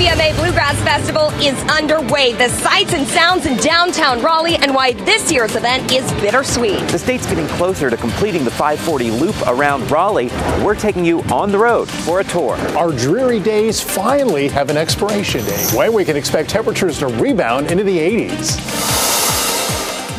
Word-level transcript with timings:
The 0.00 0.06
IBMA 0.06 0.34
Bluegrass 0.36 0.80
Festival 0.80 1.28
is 1.42 1.62
underway. 1.64 2.32
The 2.32 2.48
sights 2.48 2.94
and 2.94 3.06
sounds 3.06 3.44
in 3.44 3.58
downtown 3.58 4.22
Raleigh 4.22 4.56
and 4.56 4.74
why 4.74 4.94
this 4.94 5.30
year's 5.30 5.56
event 5.56 5.92
is 5.92 6.10
bittersweet. 6.22 6.88
The 6.88 6.98
state's 6.98 7.26
getting 7.26 7.46
closer 7.48 7.90
to 7.90 7.98
completing 7.98 8.42
the 8.42 8.50
540 8.50 9.10
loop 9.10 9.36
around 9.46 9.90
Raleigh. 9.90 10.30
We're 10.64 10.74
taking 10.74 11.04
you 11.04 11.20
on 11.24 11.52
the 11.52 11.58
road 11.58 11.86
for 11.86 12.20
a 12.20 12.24
tour. 12.24 12.54
Our 12.78 12.92
dreary 12.92 13.40
days 13.40 13.82
finally 13.82 14.48
have 14.48 14.70
an 14.70 14.78
expiration 14.78 15.44
date 15.44 15.70
when 15.74 15.92
we 15.92 16.06
can 16.06 16.16
expect 16.16 16.48
temperatures 16.48 16.98
to 17.00 17.08
rebound 17.08 17.70
into 17.70 17.84
the 17.84 17.98
80s. 17.98 18.99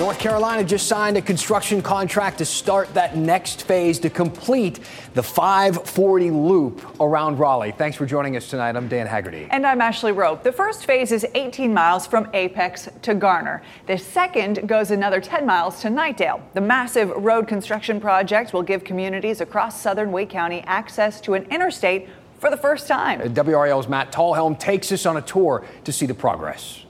North 0.01 0.17
Carolina 0.17 0.63
just 0.63 0.87
signed 0.87 1.15
a 1.15 1.21
construction 1.21 1.79
contract 1.79 2.39
to 2.39 2.45
start 2.45 2.91
that 2.95 3.15
next 3.15 3.61
phase 3.67 3.99
to 3.99 4.09
complete 4.09 4.79
the 5.13 5.21
540 5.21 6.31
loop 6.31 6.99
around 6.99 7.37
Raleigh. 7.37 7.71
Thanks 7.71 7.97
for 7.97 8.07
joining 8.07 8.35
us 8.35 8.49
tonight. 8.49 8.75
I'm 8.75 8.87
Dan 8.87 9.05
Haggerty. 9.05 9.47
And 9.51 9.63
I'm 9.63 9.79
Ashley 9.79 10.11
Rope. 10.11 10.41
The 10.41 10.51
first 10.51 10.87
phase 10.87 11.11
is 11.11 11.23
18 11.35 11.71
miles 11.71 12.07
from 12.07 12.27
Apex 12.33 12.89
to 13.03 13.13
Garner. 13.13 13.61
The 13.85 13.95
second 13.95 14.67
goes 14.67 14.89
another 14.89 15.21
10 15.21 15.45
miles 15.45 15.79
to 15.81 15.89
Knightdale. 15.89 16.41
The 16.55 16.61
massive 16.61 17.11
road 17.11 17.47
construction 17.47 18.01
project 18.01 18.53
will 18.53 18.63
give 18.63 18.83
communities 18.83 19.39
across 19.39 19.79
southern 19.79 20.11
Wake 20.11 20.31
County 20.31 20.61
access 20.61 21.21
to 21.21 21.35
an 21.35 21.43
interstate 21.51 22.09
for 22.39 22.49
the 22.49 22.57
first 22.57 22.87
time. 22.87 23.19
WRAL's 23.19 23.87
Matt 23.87 24.11
Talhelm 24.11 24.57
takes 24.57 24.91
us 24.91 25.05
on 25.05 25.17
a 25.17 25.21
tour 25.21 25.63
to 25.83 25.91
see 25.91 26.07
the 26.07 26.15
progress. 26.15 26.80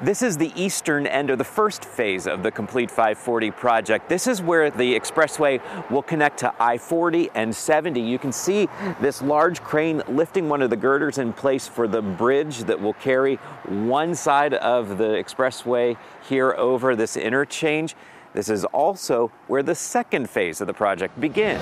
This 0.00 0.22
is 0.22 0.36
the 0.36 0.52
eastern 0.54 1.08
end 1.08 1.28
of 1.28 1.38
the 1.38 1.44
first 1.44 1.84
phase 1.84 2.28
of 2.28 2.44
the 2.44 2.52
Complete 2.52 2.88
540 2.88 3.50
project. 3.50 4.08
This 4.08 4.28
is 4.28 4.40
where 4.40 4.70
the 4.70 4.94
expressway 4.94 5.60
will 5.90 6.04
connect 6.04 6.38
to 6.38 6.54
I 6.60 6.78
40 6.78 7.30
and 7.34 7.54
70. 7.54 8.00
You 8.00 8.16
can 8.16 8.30
see 8.30 8.68
this 9.00 9.20
large 9.22 9.60
crane 9.60 10.04
lifting 10.06 10.48
one 10.48 10.62
of 10.62 10.70
the 10.70 10.76
girders 10.76 11.18
in 11.18 11.32
place 11.32 11.66
for 11.66 11.88
the 11.88 12.00
bridge 12.00 12.58
that 12.58 12.80
will 12.80 12.92
carry 12.92 13.36
one 13.66 14.14
side 14.14 14.54
of 14.54 14.98
the 14.98 15.04
expressway 15.04 15.96
here 16.28 16.52
over 16.52 16.94
this 16.94 17.16
interchange. 17.16 17.96
This 18.34 18.48
is 18.48 18.64
also 18.66 19.32
where 19.48 19.64
the 19.64 19.74
second 19.74 20.30
phase 20.30 20.60
of 20.60 20.68
the 20.68 20.74
project 20.74 21.20
begins. 21.20 21.60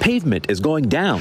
Pavement 0.00 0.50
is 0.50 0.58
going 0.58 0.88
down. 0.88 1.20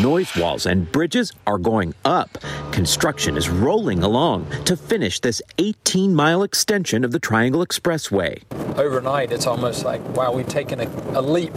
Noise 0.00 0.34
walls 0.36 0.64
and 0.64 0.90
bridges 0.90 1.34
are 1.46 1.58
going 1.58 1.94
up. 2.06 2.38
Construction 2.72 3.36
is 3.36 3.48
rolling 3.48 4.02
along 4.02 4.48
to 4.64 4.76
finish 4.76 5.20
this 5.20 5.42
18 5.58 6.14
mile 6.14 6.42
extension 6.42 7.04
of 7.04 7.10
the 7.10 7.18
Triangle 7.18 7.66
Expressway. 7.66 8.42
Overnight, 8.78 9.32
it's 9.32 9.46
almost 9.46 9.84
like, 9.84 10.02
wow, 10.16 10.32
we've 10.32 10.48
taken 10.48 10.80
a, 10.80 10.86
a 11.18 11.20
leap 11.20 11.52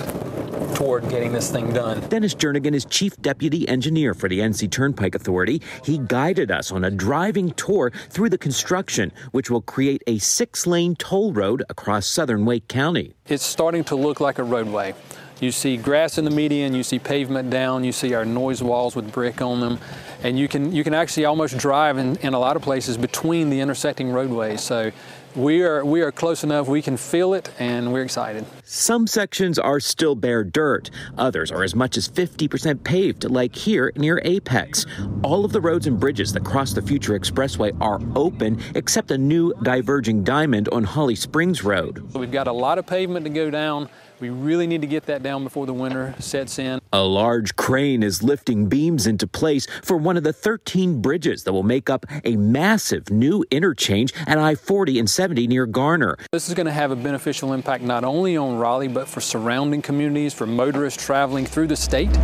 toward 0.73 1.07
getting 1.09 1.31
this 1.31 1.51
thing 1.51 1.71
done. 1.71 2.01
Dennis 2.09 2.33
Jernigan 2.33 2.73
is 2.73 2.83
chief 2.85 3.15
deputy 3.21 3.67
engineer 3.67 4.15
for 4.15 4.27
the 4.27 4.39
NC 4.39 4.71
Turnpike 4.71 5.13
Authority. 5.13 5.61
He 5.85 5.99
guided 5.99 6.49
us 6.49 6.71
on 6.71 6.83
a 6.83 6.89
driving 6.89 7.51
tour 7.51 7.91
through 8.09 8.29
the 8.29 8.37
construction, 8.37 9.11
which 9.31 9.51
will 9.51 9.61
create 9.61 10.03
a 10.07 10.17
six 10.17 10.65
lane 10.65 10.95
toll 10.95 11.31
road 11.31 11.63
across 11.69 12.07
southern 12.07 12.43
Wake 12.45 12.67
County. 12.67 13.13
It's 13.27 13.45
starting 13.45 13.83
to 13.85 13.95
look 13.95 14.19
like 14.19 14.39
a 14.39 14.43
roadway. 14.43 14.95
You 15.43 15.51
see 15.51 15.75
grass 15.75 16.17
in 16.17 16.23
the 16.23 16.31
median, 16.31 16.73
you 16.73 16.83
see 16.83 16.99
pavement 16.99 17.49
down, 17.49 17.83
you 17.83 17.91
see 17.91 18.13
our 18.13 18.23
noise 18.23 18.63
walls 18.63 18.95
with 18.95 19.11
brick 19.11 19.41
on 19.41 19.59
them, 19.59 19.77
and 20.23 20.39
you 20.39 20.47
can 20.47 20.71
you 20.71 20.85
can 20.85 20.93
actually 20.93 21.25
almost 21.25 21.57
drive 21.57 21.97
in, 21.97 22.15
in 22.17 22.33
a 22.33 22.39
lot 22.39 22.55
of 22.55 22.61
places 22.61 22.95
between 22.95 23.49
the 23.49 23.59
intersecting 23.59 24.09
roadways. 24.09 24.61
So 24.61 24.93
we 25.35 25.63
are 25.63 25.83
we 25.83 26.01
are 26.01 26.13
close 26.13 26.45
enough 26.45 26.67
we 26.67 26.81
can 26.81 26.95
feel 26.95 27.33
it 27.33 27.51
and 27.59 27.91
we're 27.91 28.03
excited. 28.03 28.45
Some 28.63 29.05
sections 29.05 29.59
are 29.59 29.81
still 29.81 30.15
bare 30.15 30.45
dirt. 30.45 30.89
Others 31.17 31.51
are 31.51 31.63
as 31.63 31.75
much 31.75 31.97
as 31.97 32.07
50% 32.07 32.83
paved 32.85 33.29
like 33.29 33.53
here 33.53 33.91
near 33.97 34.21
apex. 34.23 34.85
All 35.23 35.43
of 35.43 35.51
the 35.51 35.59
roads 35.59 35.87
and 35.87 35.99
bridges 35.99 36.31
that 36.33 36.45
cross 36.45 36.71
the 36.71 36.81
future 36.81 37.19
expressway 37.19 37.75
are 37.81 37.99
open 38.15 38.61
except 38.75 39.11
a 39.11 39.17
new 39.17 39.53
diverging 39.63 40.23
diamond 40.23 40.69
on 40.69 40.85
holly 40.85 41.15
springs 41.15 41.63
road. 41.63 42.13
We've 42.13 42.31
got 42.31 42.47
a 42.47 42.53
lot 42.53 42.77
of 42.77 42.85
pavement 42.85 43.25
to 43.25 43.29
go 43.29 43.49
down 43.49 43.89
we 44.23 44.29
really 44.29 44.67
need 44.67 44.79
to 44.79 44.87
get 44.87 45.05
that 45.07 45.21
down 45.21 45.43
before 45.43 45.65
the 45.65 45.73
winter 45.73 46.15
sets 46.17 46.57
in. 46.57 46.79
A 46.93 47.03
large 47.03 47.57
crane 47.57 48.01
is 48.01 48.23
lifting 48.23 48.69
beams 48.69 49.05
into 49.05 49.27
place 49.27 49.67
for 49.83 49.97
one 49.97 50.15
of 50.15 50.23
the 50.23 50.31
13 50.31 51.01
bridges 51.01 51.43
that 51.43 51.51
will 51.51 51.61
make 51.61 51.89
up 51.89 52.05
a 52.23 52.37
massive 52.37 53.09
new 53.09 53.43
interchange 53.51 54.13
at 54.25 54.37
I 54.37 54.55
40 54.55 54.97
and 54.97 55.09
70 55.09 55.45
near 55.47 55.65
Garner. 55.65 56.17
This 56.31 56.47
is 56.47 56.55
going 56.55 56.67
to 56.67 56.71
have 56.71 56.91
a 56.91 56.95
beneficial 56.95 57.51
impact 57.51 57.83
not 57.83 58.05
only 58.05 58.37
on 58.37 58.57
Raleigh, 58.57 58.87
but 58.87 59.09
for 59.09 59.19
surrounding 59.19 59.81
communities, 59.81 60.33
for 60.33 60.47
motorists 60.47 61.05
traveling 61.05 61.45
through 61.45 61.67
the 61.67 61.75
state. 61.75 62.17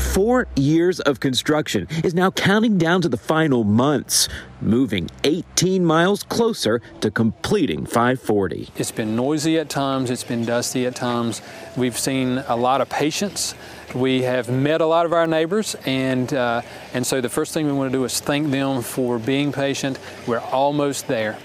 Four 0.00 0.48
years 0.56 0.98
of 0.98 1.20
construction 1.20 1.86
is 2.02 2.14
now 2.14 2.32
counting 2.32 2.78
down 2.78 3.00
to 3.02 3.08
the 3.08 3.16
final 3.16 3.62
months, 3.62 4.28
moving 4.60 5.08
18 5.22 5.84
miles 5.84 6.24
closer 6.24 6.82
to 7.00 7.12
completing 7.12 7.86
540. 7.86 8.70
It's 8.76 8.90
been 8.90 9.14
noisy 9.14 9.56
at 9.58 9.68
times, 9.68 10.10
it's 10.10 10.24
been 10.24 10.44
dusty 10.44 10.84
at 10.86 10.96
times. 10.96 11.42
We've 11.76 11.96
seen 11.96 12.38
a 12.48 12.56
lot 12.56 12.80
of 12.80 12.88
patience. 12.88 13.54
We 13.94 14.22
have 14.22 14.50
met 14.50 14.80
a 14.80 14.86
lot 14.86 15.06
of 15.06 15.12
our 15.12 15.28
neighbors, 15.28 15.76
and, 15.86 16.32
uh, 16.34 16.62
and 16.92 17.06
so 17.06 17.20
the 17.20 17.28
first 17.28 17.54
thing 17.54 17.66
we 17.66 17.72
want 17.72 17.92
to 17.92 17.96
do 17.96 18.04
is 18.04 18.18
thank 18.18 18.50
them 18.50 18.82
for 18.82 19.20
being 19.20 19.52
patient. 19.52 19.98
We're 20.26 20.40
almost 20.40 21.06
there. 21.06 21.38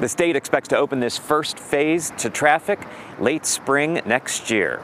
The 0.00 0.08
state 0.08 0.34
expects 0.34 0.68
to 0.68 0.76
open 0.76 0.98
this 0.98 1.18
first 1.18 1.58
phase 1.58 2.10
to 2.18 2.30
traffic 2.30 2.80
late 3.20 3.46
spring 3.46 4.00
next 4.06 4.50
year. 4.50 4.82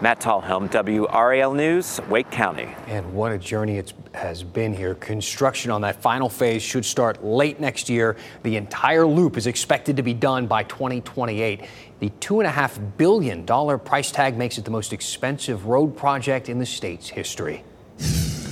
Matt 0.00 0.20
Talhelm, 0.20 0.68
WRAL 0.68 1.54
News, 1.54 2.00
Wake 2.08 2.30
County. 2.30 2.74
And 2.88 3.14
what 3.14 3.30
a 3.30 3.38
journey 3.38 3.78
it 3.78 3.92
has 4.12 4.42
been 4.42 4.74
here. 4.74 4.96
Construction 4.96 5.70
on 5.70 5.82
that 5.82 6.02
final 6.02 6.28
phase 6.28 6.62
should 6.62 6.84
start 6.84 7.24
late 7.24 7.60
next 7.60 7.88
year. 7.88 8.16
The 8.42 8.56
entire 8.56 9.06
loop 9.06 9.36
is 9.36 9.46
expected 9.46 9.96
to 9.96 10.02
be 10.02 10.12
done 10.12 10.46
by 10.46 10.64
2028. 10.64 11.62
The 12.00 12.10
$2.5 12.10 12.96
billion 12.96 13.46
price 13.78 14.10
tag 14.10 14.36
makes 14.36 14.58
it 14.58 14.64
the 14.64 14.70
most 14.72 14.92
expensive 14.92 15.66
road 15.66 15.96
project 15.96 16.48
in 16.48 16.58
the 16.58 16.66
state's 16.66 17.08
history. 17.08 17.62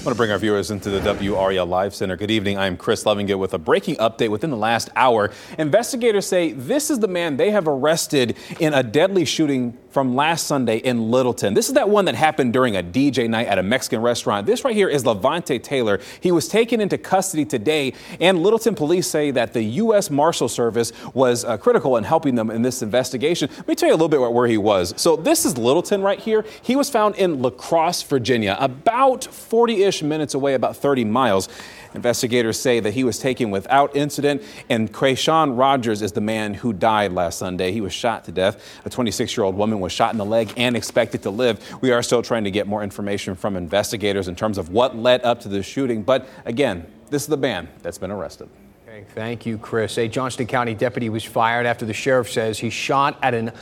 I 0.03 0.05
want 0.05 0.17
to 0.17 0.19
bring 0.19 0.33
our 0.33 0.39
viewers 0.39 0.73
into 0.73 0.91
the 0.91 0.99
WRAL 0.99 1.69
Live 1.69 1.95
Center. 1.95 2.17
Good 2.17 2.33
evening. 2.33 2.59
I'm 2.59 2.77
Chris 2.77 3.05
Lovingood 3.05 3.39
with 3.39 3.55
a 3.55 3.59
breaking 3.59 3.95
update 3.99 4.31
within 4.31 4.51
the 4.51 4.57
last 4.57 4.91
hour. 4.97 5.31
Investigators 5.59 6.27
say 6.27 6.51
this 6.51 6.91
is 6.91 6.99
the 6.99 7.07
man 7.07 7.37
they 7.37 7.53
have 7.53 7.69
arrested 7.69 8.37
in 8.59 8.75
a 8.75 8.83
deadly 8.83 9.25
shooting 9.25 9.79
from 9.93 10.17
last 10.17 10.47
Sunday 10.47 10.79
in 10.79 11.11
Littleton. 11.11 11.55
This 11.55 11.69
is 11.69 11.75
that 11.75 11.89
one 11.89 12.07
that 12.07 12.15
happened 12.15 12.53
during 12.53 12.77
a 12.77 12.83
DJ 12.83 13.29
night 13.29 13.47
at 13.47 13.59
a 13.59 13.63
Mexican 13.63 14.01
restaurant. 14.01 14.47
This 14.47 14.65
right 14.65 14.75
here 14.75 14.89
is 14.89 15.05
Levante 15.05 15.59
Taylor. 15.59 16.01
He 16.21 16.33
was 16.33 16.49
taken 16.49 16.81
into 16.81 16.97
custody 16.97 17.45
today, 17.45 17.93
and 18.19 18.43
Littleton 18.43 18.75
police 18.75 19.07
say 19.07 19.31
that 19.33 19.53
the 19.53 19.63
U.S. 19.63 20.11
Marshal 20.11 20.49
Service 20.49 20.93
was 21.15 21.45
uh, 21.45 21.59
critical 21.59 21.99
in 21.99 22.05
helping 22.05 22.35
them 22.35 22.51
in 22.51 22.63
this 22.63 22.83
investigation. 22.83 23.51
Let 23.55 23.69
me 23.69 23.75
tell 23.75 23.89
you 23.89 23.95
a 23.95 23.97
little 23.97 24.09
bit 24.09 24.19
about 24.19 24.33
where 24.33 24.49
he 24.49 24.57
was. 24.57 24.95
So 24.97 25.15
this 25.15 25.45
is 25.45 25.59
Littleton 25.59 26.01
right 26.01 26.19
here. 26.19 26.45
He 26.63 26.75
was 26.75 26.89
found 26.89 27.17
in 27.17 27.43
La 27.43 27.51
Crosse, 27.51 28.03
Virginia, 28.03 28.57
about 28.59 29.25
40 29.25 29.83
ish 29.85 29.92
minutes 30.01 30.35
away, 30.35 30.55
about 30.55 30.77
30 30.77 31.05
miles. 31.05 31.49
Investigators 31.95 32.59
say 32.59 32.81
that 32.81 32.95
he 32.95 33.05
was 33.05 33.19
taken 33.19 33.51
without 33.51 33.95
incident, 33.95 34.43
and 34.71 34.93
Krayshawn 34.93 35.59
Rogers 35.59 36.01
is 36.01 36.13
the 36.13 36.21
man 36.21 36.55
who 36.55 36.73
died 36.73 37.13
last 37.13 37.39
Sunday. 37.39 37.73
He 37.73 37.81
was 37.81 37.93
shot 37.93 38.25
to 38.25 38.33
death. 38.33 38.81
A 38.85 38.91
26 38.91 39.37
year 39.37 39.45
old 39.45 39.57
woman 39.57 39.81
was 39.81 39.93
shot 39.93 40.13
in 40.13 40.19
the 40.19 40.25
leg 40.25 40.53
and 40.57 40.77
expected 40.77 41.23
to 41.25 41.31
live. 41.31 41.61
We 41.83 41.91
are 41.91 42.03
still 42.03 42.23
trying 42.23 42.45
to 42.45 42.51
get 42.51 42.67
more 42.67 42.83
information 42.83 43.35
from 43.35 43.57
investigators 43.57 44.29
in 44.29 44.37
terms 44.37 44.57
of 44.57 44.71
what 44.71 44.97
led 44.97 45.25
up 45.25 45.41
to 45.41 45.49
the 45.49 45.63
shooting. 45.63 46.03
But 46.03 46.29
again, 46.45 46.87
this 47.11 47.23
is 47.23 47.29
the 47.29 47.37
man 47.37 47.69
that's 47.83 47.99
been 47.99 48.11
arrested. 48.11 48.49
Okay, 48.89 49.05
thank 49.15 49.47
you, 49.47 49.57
Chris. 49.59 49.97
A 49.97 50.07
Johnston 50.07 50.47
County 50.47 50.75
deputy 50.75 51.09
was 51.09 51.25
fired 51.25 51.67
after 51.67 51.87
the 51.87 51.95
sheriff 51.95 52.31
says 52.31 52.59
he 52.59 52.69
shot 52.69 53.19
at 53.23 53.33
an 53.33 53.53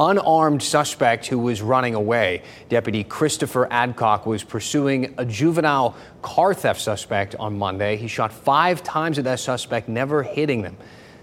unarmed 0.00 0.62
suspect 0.62 1.26
who 1.26 1.38
was 1.38 1.60
running 1.60 1.94
away. 1.94 2.42
Deputy 2.70 3.04
Christopher 3.04 3.68
Adcock 3.70 4.24
was 4.24 4.42
pursuing 4.42 5.14
a 5.18 5.24
juvenile 5.24 5.94
car 6.22 6.54
theft 6.54 6.80
suspect 6.80 7.36
on 7.36 7.56
Monday. 7.56 7.96
He 7.96 8.08
shot 8.08 8.32
five 8.32 8.82
times 8.82 9.18
at 9.18 9.24
that 9.24 9.38
suspect, 9.40 9.88
never 9.88 10.22
hitting 10.22 10.62
them. 10.62 10.76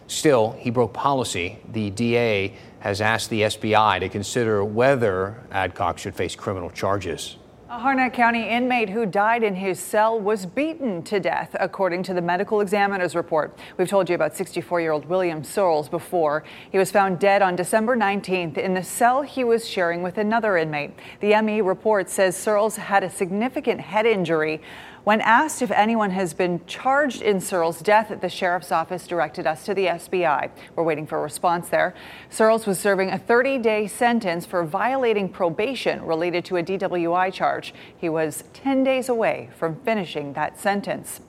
Still, 0.06 0.52
he 0.54 0.70
broke 0.70 0.94
policy. 0.94 1.60
The 1.74 1.90
DA 1.90 2.54
has 2.80 3.02
asked 3.02 3.30
the 3.30 3.42
SBI 3.42 4.00
to 4.00 4.10
consider 4.10 4.64
whether 4.64 5.44
Adcock 5.52 5.98
should 5.98 6.16
face 6.16 6.36
criminal 6.36 6.70
charges. 6.70 7.38
A 7.70 7.80
Harnett 7.80 8.14
County 8.14 8.48
inmate 8.48 8.88
who 8.88 9.06
died 9.06 9.44
in 9.44 9.54
his 9.54 9.78
cell 9.78 10.18
was 10.18 10.46
beaten 10.46 11.04
to 11.04 11.20
death, 11.20 11.54
according 11.60 12.02
to 12.04 12.14
the 12.14 12.22
medical 12.22 12.62
examiner's 12.62 13.14
report. 13.14 13.60
We've 13.76 13.90
told 13.90 14.08
you 14.08 14.16
about 14.16 14.38
64 14.38 14.80
year 14.80 14.94
old 14.94 15.06
William 15.08 15.44
Searles 15.44 15.90
before. 15.90 16.46
He 16.72 16.78
was 16.78 16.92
found 16.92 17.20
dead 17.20 17.42
on 17.42 17.58
December 17.58 17.98
19th 17.98 18.58
in 18.58 18.74
the 18.74 18.84
cell 18.84 19.22
he 19.22 19.44
was 19.44 19.68
sharing 19.68 20.02
with 20.02 20.18
another 20.18 20.56
inmate. 20.56 20.92
The 21.20 21.42
ME 21.42 21.60
report 21.60 22.10
says 22.10 22.38
Searles 22.38 22.78
had 22.78 23.04
a 23.04 23.10
significant 23.10 23.82
head 23.82 24.06
injury. 24.06 24.62
When 25.08 25.22
asked 25.22 25.62
if 25.62 25.72
anyone 25.72 26.12
has 26.12 26.34
been 26.34 26.66
charged 26.66 27.22
in 27.22 27.40
Searles' 27.40 27.80
death, 27.80 28.14
the 28.20 28.28
sheriff's 28.28 28.74
office 28.74 29.08
directed 29.08 29.48
us 29.48 29.64
to 29.64 29.74
the 29.74 29.86
SBI. 29.86 30.50
We're 30.76 30.84
waiting 30.84 31.08
for 31.08 31.20
a 31.20 31.22
response 31.22 31.70
there. 31.70 31.96
Searles 32.30 32.68
was 32.68 32.78
serving 32.78 33.12
a 33.12 33.18
30 33.18 33.58
day 33.60 33.88
sentence 33.88 34.46
for 34.46 34.66
violating 34.66 35.30
probation 35.30 36.06
related 36.06 36.44
to 36.44 36.58
a 36.58 36.62
DWI 36.62 37.32
charge. 37.32 37.74
He 37.96 38.10
was 38.10 38.44
10 38.52 38.84
days 38.84 39.08
away 39.08 39.50
from 39.56 39.80
finishing 39.86 40.34
that 40.34 40.60
sentence. 40.60 41.22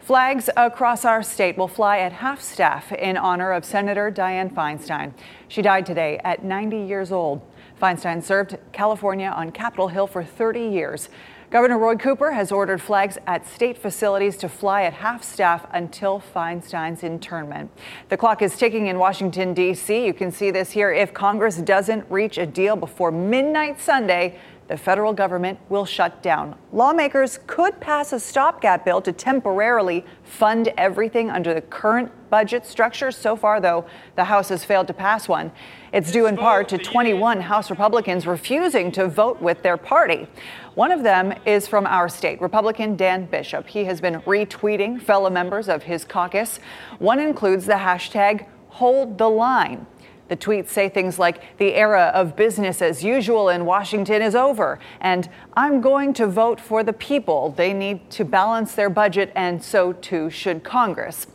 Flags 0.00 0.48
across 0.56 1.04
our 1.04 1.22
state 1.22 1.58
will 1.58 1.68
fly 1.68 1.98
at 1.98 2.12
half 2.12 2.40
staff 2.40 2.90
in 2.90 3.18
honor 3.18 3.52
of 3.52 3.66
Senator 3.66 4.10
Dianne 4.10 4.54
Feinstein. 4.54 5.12
She 5.46 5.60
died 5.60 5.84
today 5.84 6.18
at 6.24 6.42
90 6.42 6.78
years 6.78 7.12
old. 7.12 7.42
Feinstein 7.78 8.22
served 8.22 8.56
California 8.72 9.28
on 9.28 9.52
Capitol 9.52 9.88
Hill 9.88 10.06
for 10.06 10.24
30 10.24 10.60
years. 10.60 11.10
Governor 11.48 11.78
Roy 11.78 11.94
Cooper 11.94 12.32
has 12.32 12.50
ordered 12.50 12.82
flags 12.82 13.18
at 13.28 13.46
state 13.46 13.78
facilities 13.78 14.36
to 14.38 14.48
fly 14.48 14.82
at 14.82 14.94
half 14.94 15.22
staff 15.22 15.64
until 15.70 16.18
Feinstein's 16.18 17.04
internment. 17.04 17.70
The 18.08 18.16
clock 18.16 18.42
is 18.42 18.56
ticking 18.56 18.88
in 18.88 18.98
Washington, 18.98 19.54
D.C. 19.54 20.04
You 20.04 20.12
can 20.12 20.32
see 20.32 20.50
this 20.50 20.72
here. 20.72 20.92
If 20.92 21.14
Congress 21.14 21.58
doesn't 21.58 22.04
reach 22.10 22.36
a 22.36 22.46
deal 22.46 22.74
before 22.74 23.12
midnight 23.12 23.80
Sunday, 23.80 24.40
the 24.68 24.76
federal 24.76 25.12
government 25.12 25.58
will 25.68 25.84
shut 25.84 26.22
down. 26.22 26.56
Lawmakers 26.72 27.38
could 27.46 27.78
pass 27.80 28.12
a 28.12 28.20
stopgap 28.20 28.84
bill 28.84 29.00
to 29.02 29.12
temporarily 29.12 30.04
fund 30.24 30.72
everything 30.76 31.30
under 31.30 31.54
the 31.54 31.60
current 31.60 32.10
budget 32.30 32.66
structure. 32.66 33.10
So 33.10 33.36
far, 33.36 33.60
though, 33.60 33.86
the 34.16 34.24
House 34.24 34.48
has 34.48 34.64
failed 34.64 34.88
to 34.88 34.92
pass 34.92 35.28
one. 35.28 35.52
It's 35.92 36.10
due 36.10 36.26
in 36.26 36.36
part 36.36 36.68
to 36.70 36.78
21 36.78 37.40
House 37.40 37.70
Republicans 37.70 38.26
refusing 38.26 38.90
to 38.92 39.08
vote 39.08 39.40
with 39.40 39.62
their 39.62 39.76
party. 39.76 40.26
One 40.74 40.90
of 40.90 41.02
them 41.02 41.32
is 41.46 41.68
from 41.68 41.86
our 41.86 42.08
state, 42.08 42.40
Republican 42.40 42.96
Dan 42.96 43.26
Bishop. 43.26 43.68
He 43.68 43.84
has 43.84 44.00
been 44.00 44.20
retweeting 44.22 45.00
fellow 45.00 45.30
members 45.30 45.68
of 45.68 45.84
his 45.84 46.04
caucus. 46.04 46.58
One 46.98 47.20
includes 47.20 47.66
the 47.66 47.74
hashtag 47.74 48.46
hold 48.68 49.16
the 49.16 49.28
line. 49.28 49.86
The 50.28 50.36
tweets 50.36 50.70
say 50.70 50.88
things 50.88 51.18
like, 51.18 51.56
the 51.58 51.74
era 51.74 52.10
of 52.14 52.34
business 52.34 52.82
as 52.82 53.04
usual 53.04 53.48
in 53.48 53.64
Washington 53.64 54.22
is 54.22 54.34
over, 54.34 54.78
and 55.00 55.28
I'm 55.54 55.80
going 55.80 56.12
to 56.14 56.26
vote 56.26 56.60
for 56.60 56.82
the 56.82 56.92
people. 56.92 57.50
They 57.50 57.72
need 57.72 58.10
to 58.10 58.24
balance 58.24 58.74
their 58.74 58.90
budget, 58.90 59.30
and 59.36 59.62
so 59.62 59.92
too 59.92 60.30
should 60.30 60.64
Congress. 60.64 61.26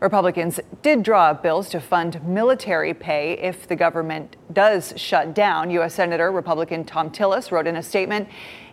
Republicans 0.00 0.58
did 0.80 1.02
draw 1.02 1.26
up 1.26 1.42
bills 1.42 1.68
to 1.68 1.78
fund 1.78 2.26
military 2.26 2.94
pay 2.94 3.34
if 3.34 3.68
the 3.68 3.76
government 3.76 4.34
does 4.50 4.94
shut 4.96 5.34
down. 5.34 5.70
U.S. 5.72 5.94
Senator 5.94 6.32
Republican 6.32 6.84
Thom 6.84 7.10
Tillis 7.10 7.52
wrote 7.52 7.66
in 7.66 7.76
a 7.76 7.82
statement 7.82 8.26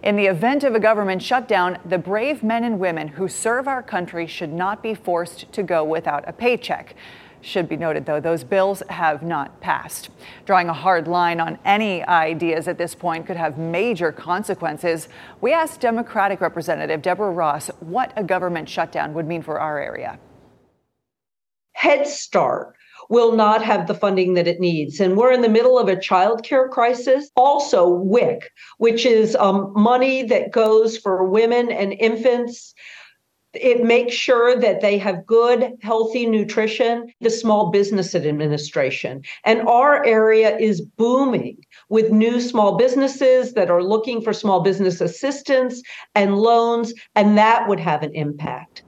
In 0.04 0.16
the 0.16 0.28
event 0.28 0.64
of 0.64 0.74
a 0.74 0.80
government 0.80 1.22
shutdown, 1.22 1.80
the 1.84 1.98
brave 1.98 2.44
men 2.44 2.64
and 2.64 2.80
women 2.80 3.10
who 3.10 3.28
serve 3.28 3.68
our 3.68 3.84
country 3.84 4.26
should 4.26 4.54
not 4.54 4.82
be 4.82 4.94
forced 4.94 5.52
to 5.52 5.64
go 5.64 5.84
without 5.84 6.24
a 6.28 6.32
paycheck. 6.32 6.96
Should 7.42 7.70
be 7.70 7.78
noted, 7.78 8.06
though, 8.06 8.20
those 8.20 8.44
bills 8.44 8.82
have 8.90 9.22
not 9.22 9.62
passed. 9.62 10.10
Drawing 10.46 10.70
a 10.70 10.74
hard 10.74 11.08
line 11.08 11.40
on 11.40 11.60
any 11.64 12.04
ideas 12.04 12.68
at 12.68 12.78
this 12.78 12.96
point 12.96 13.28
could 13.28 13.38
have 13.38 13.58
major 13.58 14.12
consequences. 14.12 15.08
We 15.40 15.54
asked 15.54 15.80
Democratic 15.80 16.42
Representative 16.42 17.02
Deborah 17.02 17.32
Ross 17.32 17.68
what 17.80 18.12
a 18.16 18.24
government 18.24 18.68
shutdown 18.68 19.14
would 19.14 19.28
mean 19.28 19.44
for 19.44 19.60
our 19.60 19.80
area. 19.80 20.20
Head 21.74 22.08
Start 22.08 22.76
will 23.10 23.34
not 23.34 23.64
have 23.64 23.88
the 23.88 23.94
funding 23.94 24.34
that 24.34 24.48
it 24.48 24.60
needs. 24.60 25.00
And 25.00 25.16
we're 25.16 25.32
in 25.32 25.42
the 25.42 25.50
middle 25.50 25.78
of 25.78 25.88
a 25.88 26.00
child 26.00 26.44
care 26.44 26.68
crisis. 26.68 27.30
Also, 27.36 27.88
WIC, 27.88 28.50
which 28.80 29.06
is 29.06 29.36
um, 29.36 29.72
money 29.76 30.24
that 30.24 30.52
goes 30.52 30.98
for 30.98 31.24
women 31.24 31.72
and 31.72 31.94
infants 31.94 32.74
it 33.54 33.84
makes 33.84 34.14
sure 34.14 34.60
that 34.60 34.82
they 34.82 34.98
have 34.98 35.26
good, 35.26 35.74
healthy 35.82 36.26
nutrition, 36.26 37.08
the 37.22 37.30
Small 37.30 37.72
Business 37.72 38.14
Administration. 38.14 39.22
And 39.46 39.62
our 39.68 40.04
area 40.06 40.58
is 40.58 40.82
booming 40.82 41.58
with 41.90 42.12
new 42.12 42.42
small 42.42 42.78
businesses 42.78 43.54
that 43.54 43.70
are 43.70 43.84
looking 43.84 44.22
for 44.22 44.34
small 44.34 44.62
business 44.62 45.02
assistance 45.02 45.82
and 46.16 46.38
loans, 46.38 46.94
and 47.16 47.38
that 47.38 47.68
would 47.68 47.80
have 47.80 48.04
an 48.04 48.14
impact. 48.14 48.84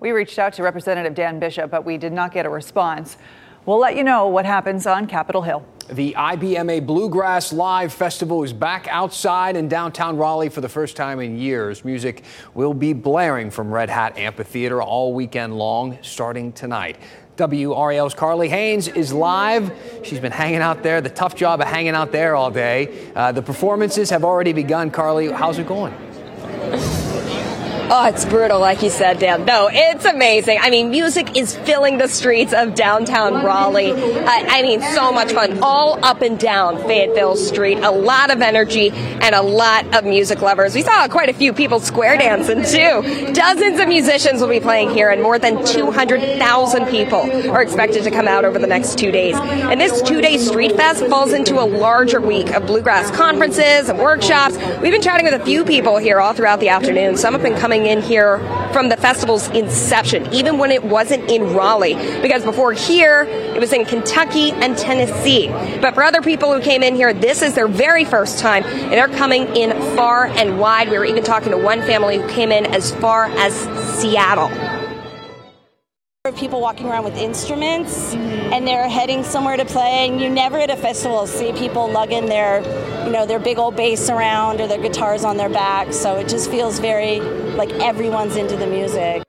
We 0.00 0.10
reached 0.10 0.38
out 0.38 0.52
to 0.54 0.62
Representative 0.62 1.14
Dan 1.14 1.38
Bishop, 1.38 1.70
but 1.70 1.84
we 1.84 1.96
did 1.96 2.12
not 2.12 2.32
get 2.32 2.44
a 2.44 2.50
response. 2.50 3.16
We'll 3.66 3.80
let 3.80 3.96
you 3.96 4.04
know 4.04 4.28
what 4.28 4.46
happens 4.46 4.86
on 4.86 5.08
Capitol 5.08 5.42
Hill. 5.42 5.66
The 5.90 6.14
IBMA 6.16 6.86
Bluegrass 6.86 7.52
Live 7.52 7.92
Festival 7.92 8.44
is 8.44 8.52
back 8.52 8.86
outside 8.88 9.56
in 9.56 9.66
downtown 9.66 10.16
Raleigh 10.16 10.50
for 10.50 10.60
the 10.60 10.68
first 10.68 10.94
time 10.94 11.18
in 11.18 11.36
years. 11.36 11.84
Music 11.84 12.22
will 12.54 12.74
be 12.74 12.92
blaring 12.92 13.50
from 13.50 13.72
Red 13.72 13.90
Hat 13.90 14.16
Amphitheater 14.16 14.80
all 14.80 15.12
weekend 15.12 15.58
long, 15.58 15.98
starting 16.02 16.52
tonight. 16.52 16.96
WRAL's 17.36 18.14
Carly 18.14 18.48
Haynes 18.48 18.86
is 18.86 19.12
live. 19.12 19.72
She's 20.04 20.20
been 20.20 20.32
hanging 20.32 20.60
out 20.60 20.84
there, 20.84 21.00
the 21.00 21.10
tough 21.10 21.34
job 21.34 21.60
of 21.60 21.66
hanging 21.66 21.96
out 21.96 22.12
there 22.12 22.36
all 22.36 22.52
day. 22.52 23.10
Uh, 23.16 23.32
the 23.32 23.42
performances 23.42 24.10
have 24.10 24.22
already 24.22 24.52
begun. 24.52 24.92
Carly, 24.92 25.32
how's 25.32 25.58
it 25.58 25.66
going? 25.66 25.92
Oh, 27.88 28.08
it's 28.08 28.24
brutal, 28.24 28.58
like 28.58 28.82
you 28.82 28.90
said, 28.90 29.20
Dan. 29.20 29.44
No, 29.44 29.68
it's 29.72 30.04
amazing. 30.04 30.58
I 30.60 30.70
mean, 30.70 30.90
music 30.90 31.36
is 31.36 31.54
filling 31.54 31.98
the 31.98 32.08
streets 32.08 32.52
of 32.52 32.74
downtown 32.74 33.44
Raleigh. 33.44 33.92
Uh, 33.92 34.24
I 34.26 34.62
mean, 34.62 34.80
so 34.80 35.12
much 35.12 35.32
fun. 35.32 35.60
All 35.62 36.04
up 36.04 36.20
and 36.20 36.36
down 36.36 36.78
Fayetteville 36.78 37.36
Street. 37.36 37.78
A 37.78 37.90
lot 37.92 38.32
of 38.32 38.42
energy 38.42 38.90
and 38.90 39.36
a 39.36 39.42
lot 39.42 39.94
of 39.94 40.04
music 40.04 40.42
lovers. 40.42 40.74
We 40.74 40.82
saw 40.82 41.06
quite 41.06 41.28
a 41.28 41.32
few 41.32 41.52
people 41.52 41.78
square 41.78 42.18
dancing, 42.18 42.64
too. 42.64 43.32
Dozens 43.32 43.78
of 43.78 43.86
musicians 43.86 44.40
will 44.40 44.48
be 44.48 44.58
playing 44.58 44.90
here, 44.90 45.10
and 45.10 45.22
more 45.22 45.38
than 45.38 45.64
200,000 45.64 46.86
people 46.86 47.20
are 47.52 47.62
expected 47.62 48.02
to 48.02 48.10
come 48.10 48.26
out 48.26 48.44
over 48.44 48.58
the 48.58 48.66
next 48.66 48.98
two 48.98 49.12
days. 49.12 49.36
And 49.36 49.80
this 49.80 50.02
two 50.02 50.20
day 50.20 50.38
street 50.38 50.72
fest 50.72 51.06
falls 51.06 51.32
into 51.32 51.60
a 51.60 51.66
larger 51.66 52.20
week 52.20 52.52
of 52.52 52.66
bluegrass 52.66 53.12
conferences 53.12 53.88
and 53.88 54.00
workshops. 54.00 54.56
We've 54.82 54.92
been 54.92 55.02
chatting 55.02 55.24
with 55.24 55.40
a 55.40 55.44
few 55.44 55.64
people 55.64 55.98
here 55.98 56.18
all 56.20 56.32
throughout 56.32 56.58
the 56.58 56.70
afternoon. 56.70 57.16
Some 57.16 57.32
have 57.32 57.42
been 57.42 57.56
coming 57.56 57.75
coming 57.76 57.90
in 57.90 58.02
here 58.02 58.38
from 58.72 58.88
the 58.88 58.96
festival's 58.96 59.48
inception, 59.48 60.32
even 60.32 60.58
when 60.58 60.70
it 60.70 60.82
wasn't 60.82 61.30
in 61.30 61.54
Raleigh. 61.54 61.94
Because 62.22 62.42
before 62.42 62.72
here, 62.72 63.24
it 63.24 63.60
was 63.60 63.72
in 63.72 63.84
Kentucky 63.84 64.52
and 64.52 64.76
Tennessee. 64.76 65.48
But 65.80 65.94
for 65.94 66.02
other 66.02 66.22
people 66.22 66.52
who 66.52 66.60
came 66.60 66.82
in 66.82 66.94
here, 66.94 67.12
this 67.12 67.42
is 67.42 67.54
their 67.54 67.68
very 67.68 68.04
first 68.04 68.38
time, 68.38 68.64
and 68.64 68.92
they're 68.92 69.08
coming 69.08 69.54
in 69.56 69.72
far 69.94 70.26
and 70.26 70.58
wide. 70.58 70.90
We 70.90 70.98
were 70.98 71.04
even 71.04 71.22
talking 71.22 71.50
to 71.50 71.58
one 71.58 71.82
family 71.82 72.18
who 72.18 72.28
came 72.28 72.50
in 72.50 72.66
as 72.66 72.94
far 72.94 73.26
as 73.26 73.54
Seattle 73.98 74.50
people 76.36 76.60
walking 76.60 76.86
around 76.86 77.04
with 77.04 77.16
instruments 77.16 78.12
mm-hmm. 78.12 78.52
and 78.52 78.66
they're 78.66 78.88
heading 78.88 79.22
somewhere 79.22 79.56
to 79.56 79.64
play 79.64 80.08
and 80.08 80.20
you 80.20 80.28
never 80.28 80.58
at 80.58 80.70
a 80.70 80.76
festival 80.76 81.24
see 81.24 81.52
people 81.52 81.88
lugging 81.88 82.26
their 82.26 82.62
you 83.06 83.12
know 83.12 83.24
their 83.24 83.38
big 83.38 83.58
old 83.58 83.76
bass 83.76 84.10
around 84.10 84.60
or 84.60 84.66
their 84.66 84.82
guitars 84.82 85.24
on 85.24 85.36
their 85.36 85.48
back. 85.48 85.92
So 85.92 86.16
it 86.16 86.28
just 86.28 86.50
feels 86.50 86.80
very 86.80 87.20
like 87.20 87.70
everyone's 87.74 88.36
into 88.36 88.56
the 88.56 88.66
music 88.66 89.25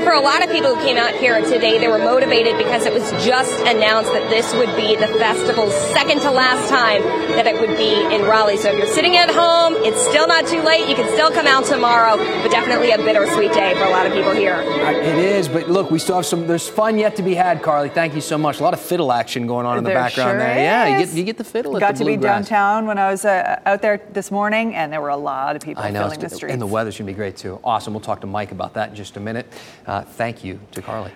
for 0.00 0.12
a 0.12 0.20
lot 0.20 0.44
of 0.44 0.50
people 0.50 0.74
who 0.74 0.82
came 0.82 0.96
out 0.96 1.14
here 1.14 1.40
today, 1.40 1.78
they 1.78 1.88
were 1.88 1.98
motivated 1.98 2.56
because 2.58 2.86
it 2.86 2.92
was 2.92 3.10
just 3.24 3.52
announced 3.62 4.12
that 4.12 4.28
this 4.30 4.52
would 4.54 4.74
be 4.76 4.96
the 4.96 5.06
festival's 5.18 5.74
second 5.92 6.20
to 6.20 6.30
last 6.30 6.68
time 6.68 7.02
that 7.36 7.46
it 7.46 7.60
would 7.60 7.76
be 7.76 7.94
in 8.14 8.22
Raleigh. 8.22 8.56
So 8.56 8.70
if 8.70 8.78
you're 8.78 8.86
sitting 8.86 9.16
at 9.16 9.30
home, 9.30 9.74
it's 9.78 10.00
still 10.08 10.26
not 10.26 10.46
too 10.46 10.62
late. 10.62 10.88
You 10.88 10.94
can 10.94 11.10
still 11.12 11.30
come 11.30 11.46
out 11.46 11.64
tomorrow, 11.64 12.16
but 12.16 12.50
definitely 12.50 12.90
a 12.90 12.98
bittersweet 12.98 13.52
day 13.52 13.74
for 13.74 13.84
a 13.84 13.90
lot 13.90 14.06
of 14.06 14.12
people 14.12 14.32
here. 14.32 14.60
It 14.60 15.18
is, 15.18 15.48
but 15.48 15.68
look, 15.68 15.90
we 15.90 15.98
still 15.98 16.16
have 16.16 16.26
some. 16.26 16.46
There's 16.46 16.68
fun 16.68 16.98
yet 16.98 17.16
to 17.16 17.22
be 17.22 17.34
had, 17.34 17.62
Carly. 17.62 17.88
Thank 17.88 18.14
you 18.14 18.20
so 18.20 18.38
much. 18.38 18.60
A 18.60 18.62
lot 18.62 18.74
of 18.74 18.80
fiddle 18.80 19.12
action 19.12 19.46
going 19.46 19.66
on 19.66 19.78
in 19.78 19.84
the 19.84 19.90
background 19.90 20.30
sure 20.30 20.38
there. 20.38 20.52
Is. 20.52 20.62
Yeah, 20.62 20.98
you 20.98 21.06
get 21.06 21.14
you 21.14 21.24
get 21.24 21.38
the 21.38 21.44
fiddle. 21.44 21.78
Got 21.78 21.94
the 21.94 22.04
to 22.04 22.04
be 22.04 22.16
downtown 22.16 22.86
when 22.86 22.98
I 22.98 23.10
was 23.10 23.24
uh, 23.24 23.60
out 23.66 23.82
there 23.82 24.00
this 24.12 24.30
morning, 24.30 24.74
and 24.74 24.92
there 24.92 25.00
were 25.00 25.08
a 25.08 25.16
lot 25.16 25.56
of 25.56 25.62
people 25.62 25.82
I 25.82 25.90
know, 25.90 26.04
filling 26.04 26.20
the 26.20 26.28
streets. 26.30 26.52
And 26.52 26.60
the 26.60 26.66
weather's 26.66 26.98
gonna 26.98 27.06
be 27.06 27.14
great 27.14 27.36
too. 27.36 27.60
Awesome. 27.62 27.92
We'll 27.92 28.00
talk 28.00 28.20
to 28.22 28.26
Mike 28.26 28.52
about 28.52 28.74
that 28.74 28.90
in 28.90 28.94
just 28.94 29.16
a 29.16 29.20
minute. 29.20 29.46
Uh, 29.88 30.02
thank 30.02 30.44
you 30.44 30.60
to 30.72 30.82
Carly. 30.82 31.10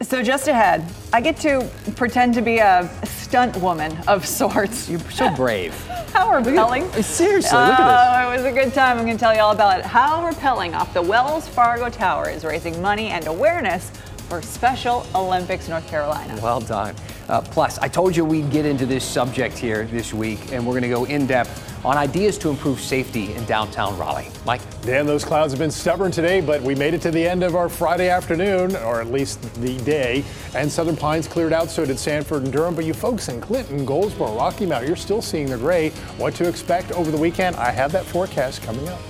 So 0.00 0.22
just 0.22 0.48
ahead, 0.48 0.84
I 1.12 1.20
get 1.20 1.36
to 1.38 1.70
pretend 1.94 2.34
to 2.34 2.42
be 2.42 2.58
a 2.58 2.90
stunt 3.04 3.56
woman 3.58 3.96
of 4.08 4.26
sorts. 4.26 4.88
You're 4.88 4.98
so 5.10 5.34
brave. 5.34 5.74
How 6.14 6.30
rappelling. 6.30 6.90
seriously, 7.02 7.58
look 7.58 7.78
at 7.78 8.22
this. 8.22 8.26
Oh, 8.26 8.32
it 8.32 8.36
was 8.36 8.44
a 8.44 8.52
good 8.52 8.72
time. 8.72 8.98
I'm 8.98 9.04
going 9.04 9.16
to 9.16 9.20
tell 9.20 9.34
you 9.34 9.40
all 9.40 9.52
about 9.52 9.78
it. 9.78 9.84
How 9.84 10.28
rappelling 10.28 10.74
off 10.74 10.94
the 10.94 11.02
Wells 11.02 11.46
Fargo 11.46 11.90
Tower 11.90 12.28
is 12.30 12.44
raising 12.44 12.80
money 12.80 13.08
and 13.08 13.26
awareness 13.26 13.90
for 14.28 14.40
Special 14.40 15.06
Olympics 15.14 15.68
North 15.68 15.86
Carolina. 15.86 16.38
Well 16.42 16.60
done. 16.60 16.94
Uh, 17.28 17.40
plus, 17.40 17.78
I 17.78 17.88
told 17.88 18.16
you 18.16 18.24
we'd 18.24 18.50
get 18.50 18.66
into 18.66 18.86
this 18.86 19.04
subject 19.04 19.56
here 19.56 19.84
this 19.86 20.12
week, 20.12 20.52
and 20.52 20.66
we're 20.66 20.72
going 20.72 20.82
to 20.82 20.88
go 20.88 21.04
in 21.04 21.26
depth 21.26 21.70
on 21.84 21.96
ideas 21.96 22.38
to 22.38 22.48
improve 22.48 22.80
safety 22.80 23.34
in 23.34 23.44
downtown 23.44 23.96
Raleigh. 23.98 24.28
Mike? 24.46 24.60
Dan, 24.82 25.06
those 25.06 25.24
clouds 25.24 25.52
have 25.52 25.58
been 25.58 25.70
stubborn 25.70 26.10
today, 26.10 26.40
but 26.40 26.62
we 26.62 26.74
made 26.74 26.94
it 26.94 27.02
to 27.02 27.10
the 27.10 27.26
end 27.26 27.42
of 27.42 27.56
our 27.56 27.68
Friday 27.68 28.08
afternoon, 28.08 28.74
or 28.76 29.00
at 29.00 29.10
least 29.12 29.40
the 29.60 29.78
day, 29.80 30.24
and 30.54 30.70
Southern 30.70 30.96
Pines 30.96 31.26
cleared 31.26 31.52
out, 31.52 31.70
so 31.70 31.84
did 31.84 31.98
Sanford 31.98 32.44
and 32.44 32.52
Durham. 32.52 32.74
But 32.74 32.84
you 32.84 32.94
folks 32.94 33.28
in 33.28 33.40
Clinton, 33.40 33.84
Goldsboro, 33.84 34.36
Rocky 34.36 34.66
Mount, 34.66 34.86
you're 34.86 34.96
still 34.96 35.22
seeing 35.22 35.48
the 35.48 35.58
gray. 35.58 35.90
What 36.16 36.34
to 36.36 36.48
expect 36.48 36.92
over 36.92 37.10
the 37.10 37.18
weekend? 37.18 37.56
I 37.56 37.70
have 37.70 37.92
that 37.92 38.04
forecast 38.06 38.62
coming 38.62 38.88
up. 38.88 39.00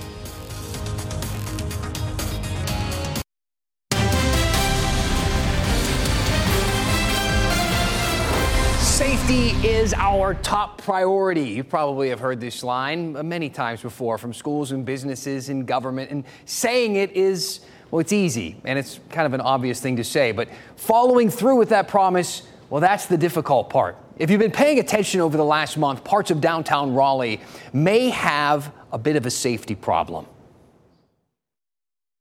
Safety 9.05 9.49
is 9.67 9.93
our 9.93 10.33
top 10.33 10.81
priority. 10.81 11.43
You 11.43 11.63
probably 11.63 12.09
have 12.09 12.19
heard 12.19 12.41
this 12.41 12.63
line 12.63 13.15
uh, 13.15 13.21
many 13.21 13.51
times 13.51 13.83
before 13.83 14.17
from 14.17 14.33
schools 14.33 14.71
and 14.71 14.83
businesses 14.83 15.49
and 15.49 15.67
government, 15.67 16.09
and 16.09 16.23
saying 16.45 16.95
it 16.95 17.11
is, 17.11 17.59
well, 17.91 17.99
it's 17.99 18.11
easy 18.11 18.59
and 18.63 18.79
it's 18.79 18.99
kind 19.11 19.27
of 19.27 19.33
an 19.33 19.41
obvious 19.41 19.79
thing 19.79 19.97
to 19.97 20.03
say, 20.03 20.31
but 20.31 20.49
following 20.75 21.29
through 21.29 21.55
with 21.55 21.69
that 21.69 21.87
promise, 21.87 22.47
well, 22.71 22.81
that's 22.81 23.05
the 23.05 23.15
difficult 23.15 23.69
part. 23.69 23.95
If 24.17 24.31
you've 24.31 24.39
been 24.39 24.49
paying 24.49 24.79
attention 24.79 25.21
over 25.21 25.37
the 25.37 25.45
last 25.45 25.77
month, 25.77 26.03
parts 26.03 26.31
of 26.31 26.41
downtown 26.41 26.95
Raleigh 26.95 27.41
may 27.73 28.09
have 28.09 28.73
a 28.91 28.97
bit 28.97 29.17
of 29.17 29.27
a 29.27 29.31
safety 29.31 29.75
problem. 29.75 30.25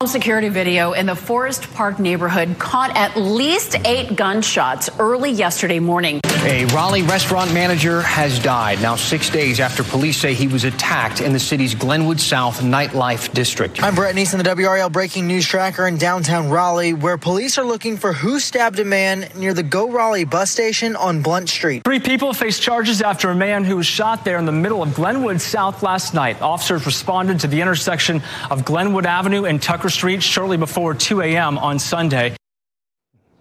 Security 0.06 0.48
video 0.48 0.92
in 0.92 1.06
the 1.06 1.14
Forest 1.14 1.72
Park 1.74 1.98
neighborhood 1.98 2.58
caught 2.58 2.96
at 2.96 3.16
least 3.16 3.76
eight 3.84 4.16
gunshots 4.16 4.90
early 4.98 5.30
yesterday 5.30 5.78
morning. 5.78 6.20
A 6.44 6.66
Raleigh 6.66 7.02
restaurant 7.02 7.54
manager 7.54 8.02
has 8.02 8.38
died 8.38 8.82
now 8.82 8.96
six 8.96 9.30
days 9.30 9.60
after 9.60 9.82
police 9.82 10.18
say 10.18 10.34
he 10.34 10.46
was 10.46 10.64
attacked 10.64 11.22
in 11.22 11.32
the 11.32 11.38
city's 11.38 11.74
Glenwood 11.74 12.20
South 12.20 12.60
nightlife 12.60 13.32
district. 13.32 13.82
I'm 13.82 13.94
Brett 13.94 14.14
Neeson, 14.14 14.36
the 14.36 14.50
WRAL 14.50 14.92
breaking 14.92 15.26
news 15.26 15.46
tracker 15.46 15.86
in 15.86 15.96
downtown 15.96 16.50
Raleigh, 16.50 16.92
where 16.92 17.16
police 17.16 17.56
are 17.56 17.64
looking 17.64 17.96
for 17.96 18.12
who 18.12 18.38
stabbed 18.38 18.78
a 18.78 18.84
man 18.84 19.26
near 19.36 19.54
the 19.54 19.62
Go 19.62 19.90
Raleigh 19.90 20.24
bus 20.24 20.50
station 20.50 20.96
on 20.96 21.22
Blunt 21.22 21.48
Street. 21.48 21.82
Three 21.82 22.00
people 22.00 22.34
face 22.34 22.58
charges 22.58 23.00
after 23.00 23.30
a 23.30 23.34
man 23.34 23.64
who 23.64 23.76
was 23.76 23.86
shot 23.86 24.26
there 24.26 24.36
in 24.36 24.44
the 24.44 24.52
middle 24.52 24.82
of 24.82 24.94
Glenwood 24.94 25.40
South 25.40 25.82
last 25.82 26.12
night. 26.12 26.42
Officers 26.42 26.84
responded 26.84 27.40
to 27.40 27.46
the 27.46 27.62
intersection 27.62 28.22
of 28.50 28.66
Glenwood 28.66 29.06
Avenue 29.06 29.46
and 29.46 29.62
Tucker 29.62 29.88
Street 29.94 30.22
shortly 30.22 30.56
before 30.56 30.92
2 30.92 31.22
a.m. 31.22 31.56
on 31.56 31.78
Sunday. 31.78 32.36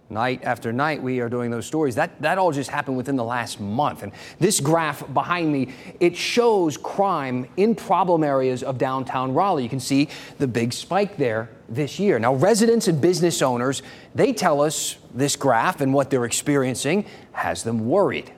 Night 0.09 0.43
after 0.43 0.71
night, 0.71 1.01
we 1.01 1.19
are 1.21 1.29
doing 1.29 1.49
those 1.49 1.65
stories. 1.65 1.95
That, 1.95 2.21
that 2.21 2.37
all 2.37 2.51
just 2.51 2.69
happened 2.69 2.95
within 2.95 3.15
the 3.15 3.23
last 3.23 3.59
month. 3.59 4.03
And 4.03 4.11
this 4.39 4.59
graph 4.59 5.11
behind 5.11 5.51
me, 5.51 5.73
it 5.99 6.15
shows 6.15 6.77
crime 6.77 7.47
in 7.57 7.73
problem 7.73 8.23
areas 8.23 8.61
of 8.61 8.77
downtown 8.77 9.33
Raleigh. 9.33 9.63
You 9.63 9.69
can 9.69 9.79
see 9.79 10.09
the 10.37 10.47
big 10.47 10.71
spike 10.71 11.17
there 11.17 11.49
this 11.67 11.99
year. 11.99 12.19
Now, 12.19 12.35
residents 12.35 12.87
and 12.87 13.01
business 13.01 13.41
owners, 13.41 13.81
they 14.13 14.33
tell 14.33 14.61
us 14.61 14.97
this 15.15 15.35
graph 15.35 15.81
and 15.81 15.93
what 15.93 16.11
they're 16.11 16.25
experiencing 16.25 17.05
has 17.31 17.63
them 17.63 17.87
worried. 17.87 18.31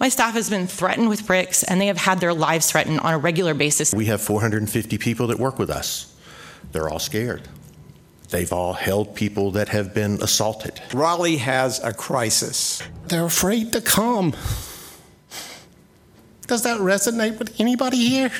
My 0.00 0.08
staff 0.08 0.34
has 0.34 0.48
been 0.48 0.66
threatened 0.66 1.08
with 1.08 1.26
bricks 1.26 1.62
and 1.62 1.80
they 1.80 1.86
have 1.86 1.98
had 1.98 2.20
their 2.20 2.34
lives 2.34 2.70
threatened 2.70 3.00
on 3.00 3.12
a 3.12 3.18
regular 3.18 3.54
basis. 3.54 3.92
We 3.94 4.06
have 4.06 4.20
450 4.20 4.98
people 4.98 5.26
that 5.28 5.38
work 5.38 5.58
with 5.58 5.70
us. 5.70 6.13
They're 6.72 6.88
all 6.88 6.98
scared. 6.98 7.48
They've 8.30 8.52
all 8.52 8.72
held 8.72 9.14
people 9.14 9.52
that 9.52 9.68
have 9.68 9.94
been 9.94 10.20
assaulted. 10.22 10.80
Raleigh 10.92 11.36
has 11.36 11.78
a 11.84 11.92
crisis. 11.92 12.82
They're 13.06 13.26
afraid 13.26 13.72
to 13.72 13.80
come. 13.80 14.34
Does 16.46 16.62
that 16.62 16.80
resonate 16.80 17.38
with 17.38 17.58
anybody 17.60 18.08
here? 18.08 18.30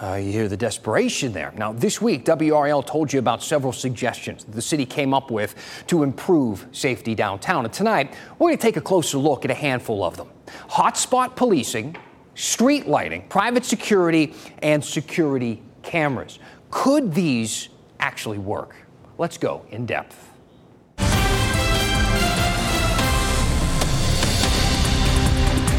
Uh, 0.00 0.14
you 0.14 0.30
hear 0.30 0.48
the 0.48 0.56
desperation 0.56 1.32
there. 1.32 1.52
Now, 1.56 1.72
this 1.72 2.00
week, 2.00 2.24
WRAL 2.24 2.86
told 2.86 3.12
you 3.12 3.18
about 3.18 3.42
several 3.42 3.72
suggestions 3.72 4.44
that 4.44 4.54
the 4.54 4.62
city 4.62 4.86
came 4.86 5.12
up 5.12 5.30
with 5.30 5.56
to 5.88 6.04
improve 6.04 6.66
safety 6.70 7.16
downtown. 7.16 7.64
And 7.64 7.74
tonight, 7.74 8.14
we're 8.38 8.50
going 8.50 8.58
to 8.58 8.62
take 8.62 8.76
a 8.76 8.80
closer 8.80 9.18
look 9.18 9.44
at 9.44 9.50
a 9.50 9.54
handful 9.54 10.04
of 10.04 10.16
them 10.16 10.28
hotspot 10.70 11.34
policing, 11.34 11.96
street 12.34 12.86
lighting, 12.86 13.22
private 13.28 13.64
security, 13.64 14.34
and 14.62 14.84
security 14.84 15.62
cameras. 15.82 16.38
Could 16.70 17.14
these 17.14 17.68
actually 17.98 18.38
work? 18.38 18.74
Let's 19.16 19.38
go 19.38 19.64
in 19.70 19.86
depth. 19.86 20.30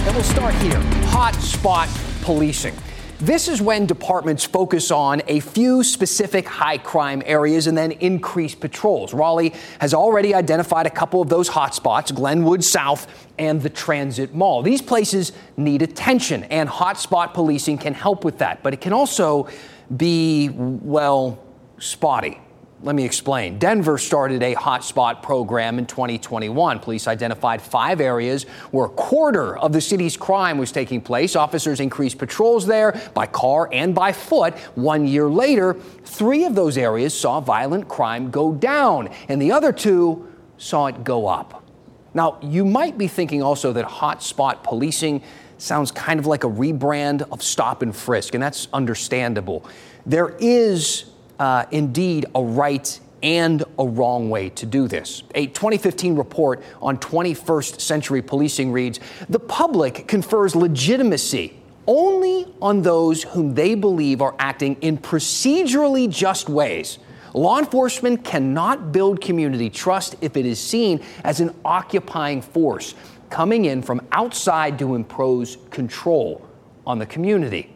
And 0.01 0.15
we'll 0.15 0.23
start 0.23 0.55
here 0.55 0.79
hot 1.09 1.35
spot 1.35 1.89
policing. 2.21 2.75
This 3.19 3.49
is 3.49 3.61
when 3.61 3.85
departments 3.85 4.45
focus 4.45 4.91
on 4.91 5.21
a 5.27 5.41
few 5.41 5.83
specific 5.83 6.47
high 6.47 6.77
crime 6.77 7.21
areas 7.25 7.67
and 7.67 7.77
then 7.77 7.91
increase 7.91 8.55
patrols. 8.55 9.13
Raleigh 9.13 9.53
has 9.81 9.93
already 9.93 10.33
identified 10.33 10.87
a 10.87 10.89
couple 10.89 11.21
of 11.21 11.27
those 11.27 11.49
hotspots 11.49 12.15
Glenwood 12.15 12.63
South 12.63 13.27
and 13.37 13.61
the 13.61 13.69
Transit 13.69 14.33
Mall. 14.33 14.61
These 14.61 14.81
places 14.81 15.33
need 15.57 15.81
attention, 15.81 16.45
and 16.45 16.69
hotspot 16.69 17.33
policing 17.33 17.77
can 17.77 17.93
help 17.93 18.23
with 18.23 18.37
that, 18.37 18.63
but 18.63 18.73
it 18.73 18.79
can 18.79 18.93
also 18.93 19.49
be, 19.95 20.49
well, 20.49 21.43
spotty. 21.79 22.39
Let 22.81 22.95
me 22.95 23.03
explain. 23.03 23.59
Denver 23.59 23.97
started 23.97 24.41
a 24.41 24.55
hotspot 24.55 25.21
program 25.21 25.79
in 25.79 25.85
2021. 25.85 26.79
Police 26.79 27.07
identified 27.07 27.61
five 27.61 27.99
areas 27.99 28.43
where 28.71 28.85
a 28.85 28.89
quarter 28.89 29.57
of 29.57 29.73
the 29.73 29.81
city's 29.81 30.15
crime 30.15 30.57
was 30.57 30.71
taking 30.71 31.01
place. 31.01 31.35
Officers 31.35 31.81
increased 31.81 32.17
patrols 32.17 32.65
there 32.65 32.93
by 33.13 33.25
car 33.25 33.67
and 33.73 33.93
by 33.93 34.13
foot. 34.13 34.57
One 34.75 35.05
year 35.05 35.27
later, 35.29 35.73
three 36.05 36.45
of 36.45 36.55
those 36.55 36.77
areas 36.77 37.19
saw 37.19 37.41
violent 37.41 37.89
crime 37.89 38.31
go 38.31 38.53
down, 38.53 39.09
and 39.27 39.41
the 39.41 39.51
other 39.51 39.73
two 39.73 40.29
saw 40.57 40.87
it 40.87 41.03
go 41.03 41.27
up. 41.27 41.65
Now, 42.13 42.39
you 42.41 42.63
might 42.63 42.97
be 42.97 43.07
thinking 43.07 43.43
also 43.43 43.73
that 43.73 43.85
hotspot 43.85 44.63
policing 44.63 45.21
sounds 45.59 45.91
kind 45.91 46.19
of 46.19 46.25
like 46.25 46.43
a 46.43 46.49
rebrand 46.49 47.21
of 47.31 47.43
stop 47.43 47.81
and 47.81 47.95
frisk, 47.95 48.33
and 48.33 48.41
that's 48.41 48.67
understandable. 48.73 49.65
There 50.05 50.35
is 50.39 51.05
uh, 51.39 51.65
indeed 51.71 52.25
a 52.35 52.43
right 52.43 52.99
and 53.21 53.63
a 53.77 53.85
wrong 53.85 54.29
way 54.29 54.49
to 54.49 54.65
do 54.65 54.87
this. 54.87 55.23
A 55.35 55.47
2015 55.47 56.15
report 56.15 56.63
on 56.81 56.97
21st 56.97 57.81
century 57.81 58.21
policing 58.21 58.71
reads 58.71 58.99
The 59.29 59.39
public 59.39 60.07
confers 60.07 60.55
legitimacy 60.55 61.55
only 61.87 62.45
on 62.61 62.81
those 62.81 63.23
whom 63.23 63.55
they 63.55 63.75
believe 63.75 64.21
are 64.21 64.35
acting 64.39 64.75
in 64.81 64.97
procedurally 64.97 66.09
just 66.09 66.47
ways. 66.47 66.99
Law 67.33 67.59
enforcement 67.59 68.23
cannot 68.23 68.91
build 68.91 69.21
community 69.21 69.69
trust 69.69 70.15
if 70.21 70.37
it 70.37 70.45
is 70.45 70.59
seen 70.59 71.03
as 71.23 71.39
an 71.39 71.53
occupying 71.63 72.41
force 72.41 72.95
coming 73.29 73.65
in 73.65 73.81
from 73.81 74.01
outside 74.11 74.79
to 74.79 74.95
impose 74.95 75.57
control 75.69 76.45
on 76.85 76.99
the 76.99 77.05
community. 77.05 77.73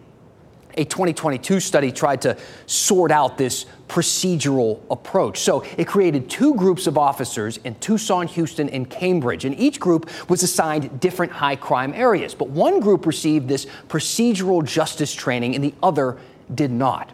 A 0.76 0.86
2022 0.86 1.60
study 1.60 1.92
tried 1.92 2.22
to 2.24 2.36
sort 2.66 3.12
out 3.12 3.38
this 3.38 3.68
procedural 3.88 4.82
approach. 4.90 5.40
So 5.40 5.64
it 5.78 5.86
created 5.86 6.32
two 6.32 6.56
groups 6.56 6.88
of 6.88 6.98
officers 6.98 7.58
in 7.58 7.76
Tucson, 7.76 8.28
Houston, 8.28 8.70
and 8.70 8.90
Cambridge, 8.90 9.46
and 9.46 9.58
each 9.60 9.80
group 9.80 10.10
was 10.30 10.42
assigned 10.42 11.00
different 11.00 11.32
high 11.32 11.56
crime 11.56 11.94
areas. 11.94 12.34
But 12.34 12.50
one 12.50 12.80
group 12.80 13.06
received 13.06 13.48
this 13.48 13.68
procedural 13.88 14.66
justice 14.66 15.14
training 15.14 15.54
and 15.54 15.64
the 15.64 15.76
other 15.84 16.18
did 16.56 16.72
not. 16.72 17.12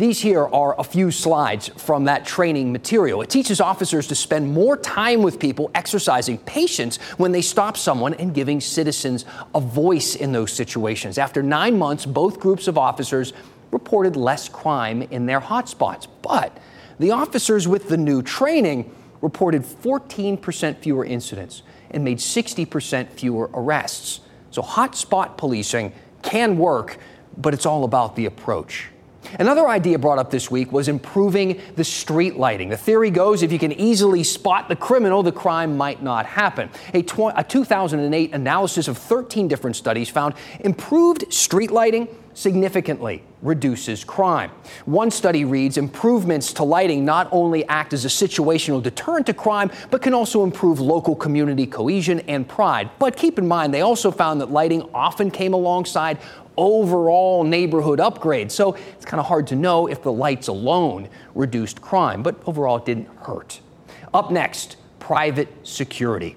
These 0.00 0.20
here 0.20 0.46
are 0.46 0.80
a 0.80 0.82
few 0.82 1.10
slides 1.10 1.68
from 1.76 2.04
that 2.04 2.24
training 2.24 2.72
material. 2.72 3.20
It 3.20 3.28
teaches 3.28 3.60
officers 3.60 4.06
to 4.06 4.14
spend 4.14 4.50
more 4.50 4.74
time 4.78 5.20
with 5.20 5.38
people, 5.38 5.70
exercising 5.74 6.38
patience 6.38 6.96
when 7.18 7.32
they 7.32 7.42
stop 7.42 7.76
someone 7.76 8.14
and 8.14 8.32
giving 8.32 8.62
citizens 8.62 9.26
a 9.54 9.60
voice 9.60 10.14
in 10.14 10.32
those 10.32 10.54
situations. 10.54 11.18
After 11.18 11.42
nine 11.42 11.76
months, 11.76 12.06
both 12.06 12.40
groups 12.40 12.66
of 12.66 12.78
officers 12.78 13.34
reported 13.72 14.16
less 14.16 14.48
crime 14.48 15.02
in 15.02 15.26
their 15.26 15.38
hotspots. 15.38 16.06
But 16.22 16.56
the 16.98 17.10
officers 17.10 17.68
with 17.68 17.90
the 17.90 17.98
new 17.98 18.22
training 18.22 18.90
reported 19.20 19.64
14% 19.64 20.78
fewer 20.78 21.04
incidents 21.04 21.62
and 21.90 22.02
made 22.02 22.16
60% 22.16 23.10
fewer 23.10 23.50
arrests. 23.52 24.20
So 24.50 24.62
hotspot 24.62 25.36
policing 25.36 25.92
can 26.22 26.56
work, 26.56 26.96
but 27.36 27.52
it's 27.52 27.66
all 27.66 27.84
about 27.84 28.16
the 28.16 28.24
approach. 28.24 28.88
Another 29.38 29.68
idea 29.68 29.98
brought 29.98 30.18
up 30.18 30.30
this 30.30 30.50
week 30.50 30.72
was 30.72 30.88
improving 30.88 31.60
the 31.76 31.84
street 31.84 32.36
lighting. 32.36 32.68
The 32.68 32.76
theory 32.76 33.10
goes 33.10 33.42
if 33.42 33.52
you 33.52 33.58
can 33.58 33.72
easily 33.72 34.24
spot 34.24 34.68
the 34.68 34.76
criminal, 34.76 35.22
the 35.22 35.32
crime 35.32 35.76
might 35.76 36.02
not 36.02 36.26
happen. 36.26 36.70
A, 36.94 37.02
tw- 37.02 37.32
a 37.36 37.44
2008 37.44 38.34
analysis 38.34 38.88
of 38.88 38.98
13 38.98 39.46
different 39.48 39.76
studies 39.76 40.08
found 40.08 40.34
improved 40.60 41.32
street 41.32 41.70
lighting 41.70 42.08
significantly 42.34 43.22
reduces 43.42 44.04
crime. 44.04 44.50
One 44.84 45.10
study 45.10 45.44
reads 45.44 45.76
improvements 45.76 46.52
to 46.54 46.64
lighting 46.64 47.04
not 47.04 47.28
only 47.32 47.66
act 47.68 47.92
as 47.92 48.04
a 48.04 48.08
situational 48.08 48.82
deterrent 48.82 49.26
to 49.26 49.34
crime, 49.34 49.70
but 49.90 50.02
can 50.02 50.14
also 50.14 50.44
improve 50.44 50.80
local 50.80 51.16
community 51.16 51.66
cohesion 51.66 52.20
and 52.20 52.48
pride. 52.48 52.90
But 52.98 53.16
keep 53.16 53.38
in 53.38 53.48
mind, 53.48 53.74
they 53.74 53.80
also 53.82 54.10
found 54.10 54.40
that 54.40 54.50
lighting 54.50 54.88
often 54.94 55.30
came 55.30 55.54
alongside 55.54 56.18
overall 56.60 57.42
neighborhood 57.42 57.98
upgrades. 57.98 58.52
So 58.52 58.74
it's 58.74 59.06
kind 59.06 59.18
of 59.18 59.26
hard 59.26 59.46
to 59.48 59.56
know 59.56 59.86
if 59.86 60.02
the 60.02 60.12
lights 60.12 60.48
alone 60.48 61.08
reduced 61.34 61.80
crime, 61.80 62.22
but 62.22 62.36
overall 62.46 62.76
it 62.76 62.84
didn't 62.84 63.08
hurt. 63.20 63.60
Up 64.12 64.30
next, 64.30 64.76
private 64.98 65.48
security. 65.66 66.36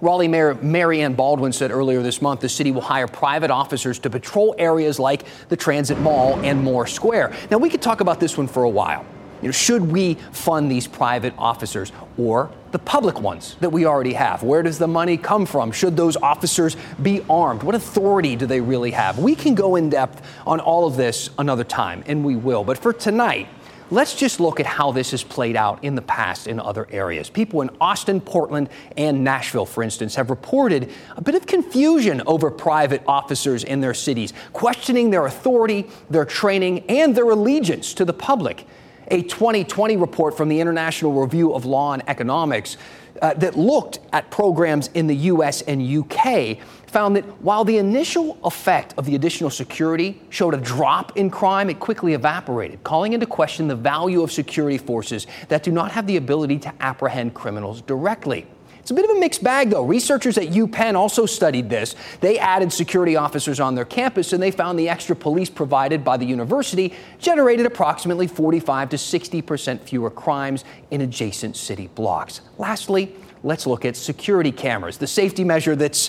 Raleigh 0.00 0.28
Mayor 0.28 0.54
Mary 0.54 1.00
Ann 1.00 1.14
Baldwin 1.14 1.52
said 1.52 1.72
earlier 1.72 2.02
this 2.02 2.22
month 2.22 2.40
the 2.40 2.48
city 2.48 2.70
will 2.70 2.82
hire 2.82 3.08
private 3.08 3.50
officers 3.50 3.98
to 4.00 4.10
patrol 4.10 4.54
areas 4.58 5.00
like 5.00 5.24
the 5.48 5.56
Transit 5.56 5.98
Mall 5.98 6.38
and 6.44 6.62
Moore 6.62 6.86
Square. 6.86 7.34
Now, 7.50 7.58
we 7.58 7.68
could 7.68 7.82
talk 7.82 8.00
about 8.00 8.20
this 8.20 8.36
one 8.36 8.46
for 8.46 8.62
a 8.62 8.68
while. 8.68 9.04
You 9.40 9.48
know, 9.48 9.52
should 9.52 9.82
we 9.82 10.14
fund 10.32 10.70
these 10.70 10.86
private 10.86 11.34
officers 11.38 11.92
or 12.16 12.50
the 12.72 12.78
public 12.78 13.20
ones 13.20 13.56
that 13.60 13.70
we 13.70 13.86
already 13.86 14.12
have? 14.12 14.42
Where 14.42 14.62
does 14.62 14.78
the 14.78 14.88
money 14.88 15.16
come 15.16 15.46
from? 15.46 15.72
Should 15.72 15.96
those 15.96 16.16
officers 16.16 16.76
be 17.02 17.24
armed? 17.30 17.62
What 17.62 17.74
authority 17.74 18.36
do 18.36 18.46
they 18.46 18.60
really 18.60 18.90
have? 18.90 19.18
We 19.18 19.34
can 19.34 19.54
go 19.54 19.76
in 19.76 19.90
depth 19.90 20.26
on 20.46 20.60
all 20.60 20.86
of 20.86 20.96
this 20.96 21.30
another 21.38 21.64
time, 21.64 22.02
and 22.06 22.24
we 22.24 22.36
will. 22.36 22.64
But 22.64 22.78
for 22.78 22.92
tonight, 22.92 23.48
Let's 23.90 24.14
just 24.14 24.38
look 24.38 24.60
at 24.60 24.66
how 24.66 24.92
this 24.92 25.12
has 25.12 25.24
played 25.24 25.56
out 25.56 25.82
in 25.82 25.94
the 25.94 26.02
past 26.02 26.46
in 26.46 26.60
other 26.60 26.86
areas. 26.90 27.30
People 27.30 27.62
in 27.62 27.70
Austin, 27.80 28.20
Portland, 28.20 28.68
and 28.98 29.24
Nashville, 29.24 29.64
for 29.64 29.82
instance, 29.82 30.14
have 30.16 30.28
reported 30.28 30.90
a 31.16 31.22
bit 31.22 31.34
of 31.34 31.46
confusion 31.46 32.22
over 32.26 32.50
private 32.50 33.02
officers 33.06 33.64
in 33.64 33.80
their 33.80 33.94
cities, 33.94 34.34
questioning 34.52 35.08
their 35.08 35.24
authority, 35.24 35.86
their 36.10 36.26
training, 36.26 36.80
and 36.90 37.14
their 37.14 37.30
allegiance 37.30 37.94
to 37.94 38.04
the 38.04 38.12
public. 38.12 38.66
A 39.10 39.22
2020 39.22 39.96
report 39.96 40.36
from 40.36 40.48
the 40.48 40.60
International 40.60 41.12
Review 41.12 41.54
of 41.54 41.64
Law 41.64 41.94
and 41.94 42.02
Economics 42.08 42.76
uh, 43.22 43.34
that 43.34 43.56
looked 43.56 44.00
at 44.12 44.30
programs 44.30 44.88
in 44.94 45.06
the 45.06 45.16
US 45.16 45.62
and 45.62 45.82
UK 45.82 46.58
found 46.86 47.16
that 47.16 47.24
while 47.42 47.64
the 47.64 47.78
initial 47.78 48.38
effect 48.44 48.94
of 48.96 49.06
the 49.06 49.14
additional 49.14 49.50
security 49.50 50.20
showed 50.30 50.54
a 50.54 50.58
drop 50.58 51.16
in 51.16 51.30
crime, 51.30 51.70
it 51.70 51.80
quickly 51.80 52.14
evaporated, 52.14 52.82
calling 52.84 53.12
into 53.12 53.26
question 53.26 53.68
the 53.68 53.76
value 53.76 54.22
of 54.22 54.30
security 54.30 54.78
forces 54.78 55.26
that 55.48 55.62
do 55.62 55.72
not 55.72 55.90
have 55.92 56.06
the 56.06 56.16
ability 56.16 56.58
to 56.58 56.72
apprehend 56.80 57.34
criminals 57.34 57.80
directly. 57.82 58.46
It's 58.88 58.92
a 58.92 58.94
bit 58.94 59.04
of 59.04 59.18
a 59.18 59.20
mixed 59.20 59.44
bag, 59.44 59.68
though. 59.68 59.84
Researchers 59.84 60.38
at 60.38 60.46
UPenn 60.46 60.94
also 60.94 61.26
studied 61.26 61.68
this. 61.68 61.94
They 62.22 62.38
added 62.38 62.72
security 62.72 63.16
officers 63.16 63.60
on 63.60 63.74
their 63.74 63.84
campus, 63.84 64.32
and 64.32 64.42
they 64.42 64.50
found 64.50 64.78
the 64.78 64.88
extra 64.88 65.14
police 65.14 65.50
provided 65.50 66.02
by 66.02 66.16
the 66.16 66.24
university 66.24 66.94
generated 67.18 67.66
approximately 67.66 68.26
45 68.26 68.88
to 68.88 68.96
60 68.96 69.42
percent 69.42 69.82
fewer 69.86 70.08
crimes 70.08 70.64
in 70.90 71.02
adjacent 71.02 71.54
city 71.54 71.88
blocks. 71.88 72.40
Lastly, 72.56 73.14
let's 73.42 73.66
look 73.66 73.84
at 73.84 73.94
security 73.94 74.52
cameras, 74.52 74.96
the 74.96 75.06
safety 75.06 75.44
measure 75.44 75.76
that's 75.76 76.08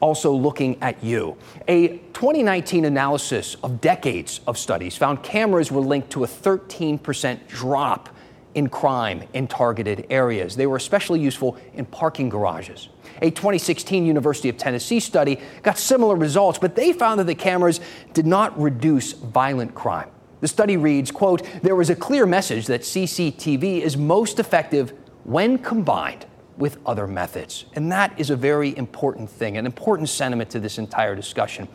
also 0.00 0.30
looking 0.30 0.76
at 0.82 1.02
you. 1.02 1.38
A 1.68 1.88
2019 2.12 2.84
analysis 2.84 3.54
of 3.62 3.80
decades 3.80 4.42
of 4.46 4.58
studies 4.58 4.94
found 4.94 5.22
cameras 5.22 5.72
were 5.72 5.80
linked 5.80 6.10
to 6.10 6.24
a 6.24 6.26
13% 6.26 7.48
drop 7.48 8.10
in 8.54 8.68
crime 8.68 9.22
in 9.32 9.46
targeted 9.46 10.06
areas. 10.10 10.56
They 10.56 10.66
were 10.66 10.76
especially 10.76 11.20
useful 11.20 11.56
in 11.74 11.84
parking 11.84 12.28
garages. 12.28 12.88
A 13.22 13.30
2016 13.30 14.04
University 14.04 14.48
of 14.48 14.56
Tennessee 14.56 15.00
study 15.00 15.40
got 15.62 15.78
similar 15.78 16.16
results, 16.16 16.58
but 16.58 16.74
they 16.74 16.92
found 16.92 17.20
that 17.20 17.24
the 17.24 17.34
cameras 17.34 17.80
did 18.12 18.26
not 18.26 18.58
reduce 18.60 19.12
violent 19.12 19.74
crime. 19.74 20.10
The 20.40 20.48
study 20.48 20.76
reads, 20.76 21.10
quote, 21.10 21.46
there 21.62 21.76
was 21.76 21.90
a 21.90 21.96
clear 21.96 22.26
message 22.26 22.66
that 22.66 22.80
CCTV 22.80 23.80
is 23.80 23.96
most 23.96 24.38
effective 24.38 24.94
when 25.24 25.58
combined 25.58 26.26
with 26.56 26.78
other 26.86 27.06
methods. 27.06 27.66
And 27.74 27.92
that 27.92 28.18
is 28.18 28.30
a 28.30 28.36
very 28.36 28.76
important 28.76 29.28
thing, 29.30 29.56
an 29.56 29.66
important 29.66 30.08
sentiment 30.08 30.50
to 30.50 30.60
this 30.60 30.78
entire 30.78 31.14
discussion. 31.14 31.68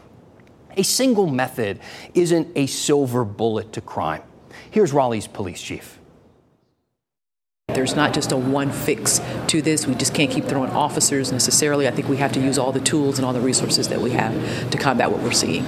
A 0.77 0.83
single 0.83 1.27
method 1.27 1.79
isn't 2.13 2.49
a 2.55 2.65
silver 2.65 3.23
bullet 3.23 3.71
to 3.73 3.81
crime. 3.81 4.23
Here's 4.71 4.91
Raleigh's 4.93 5.27
police 5.27 5.61
chief. 5.61 5.99
There's 7.75 7.95
not 7.95 8.13
just 8.13 8.31
a 8.31 8.37
one 8.37 8.71
fix 8.71 9.19
to 9.47 9.61
this. 9.61 9.85
We 9.85 9.95
just 9.95 10.13
can't 10.13 10.31
keep 10.31 10.45
throwing 10.45 10.71
officers 10.71 11.33
necessarily. 11.33 11.89
I 11.89 11.91
think 11.91 12.07
we 12.07 12.17
have 12.17 12.31
to 12.31 12.39
use 12.39 12.57
all 12.57 12.71
the 12.71 12.79
tools 12.79 13.19
and 13.19 13.25
all 13.25 13.33
the 13.33 13.41
resources 13.41 13.89
that 13.89 13.99
we 13.99 14.11
have 14.11 14.69
to 14.71 14.77
combat 14.77 15.11
what 15.11 15.21
we're 15.21 15.33
seeing. 15.33 15.65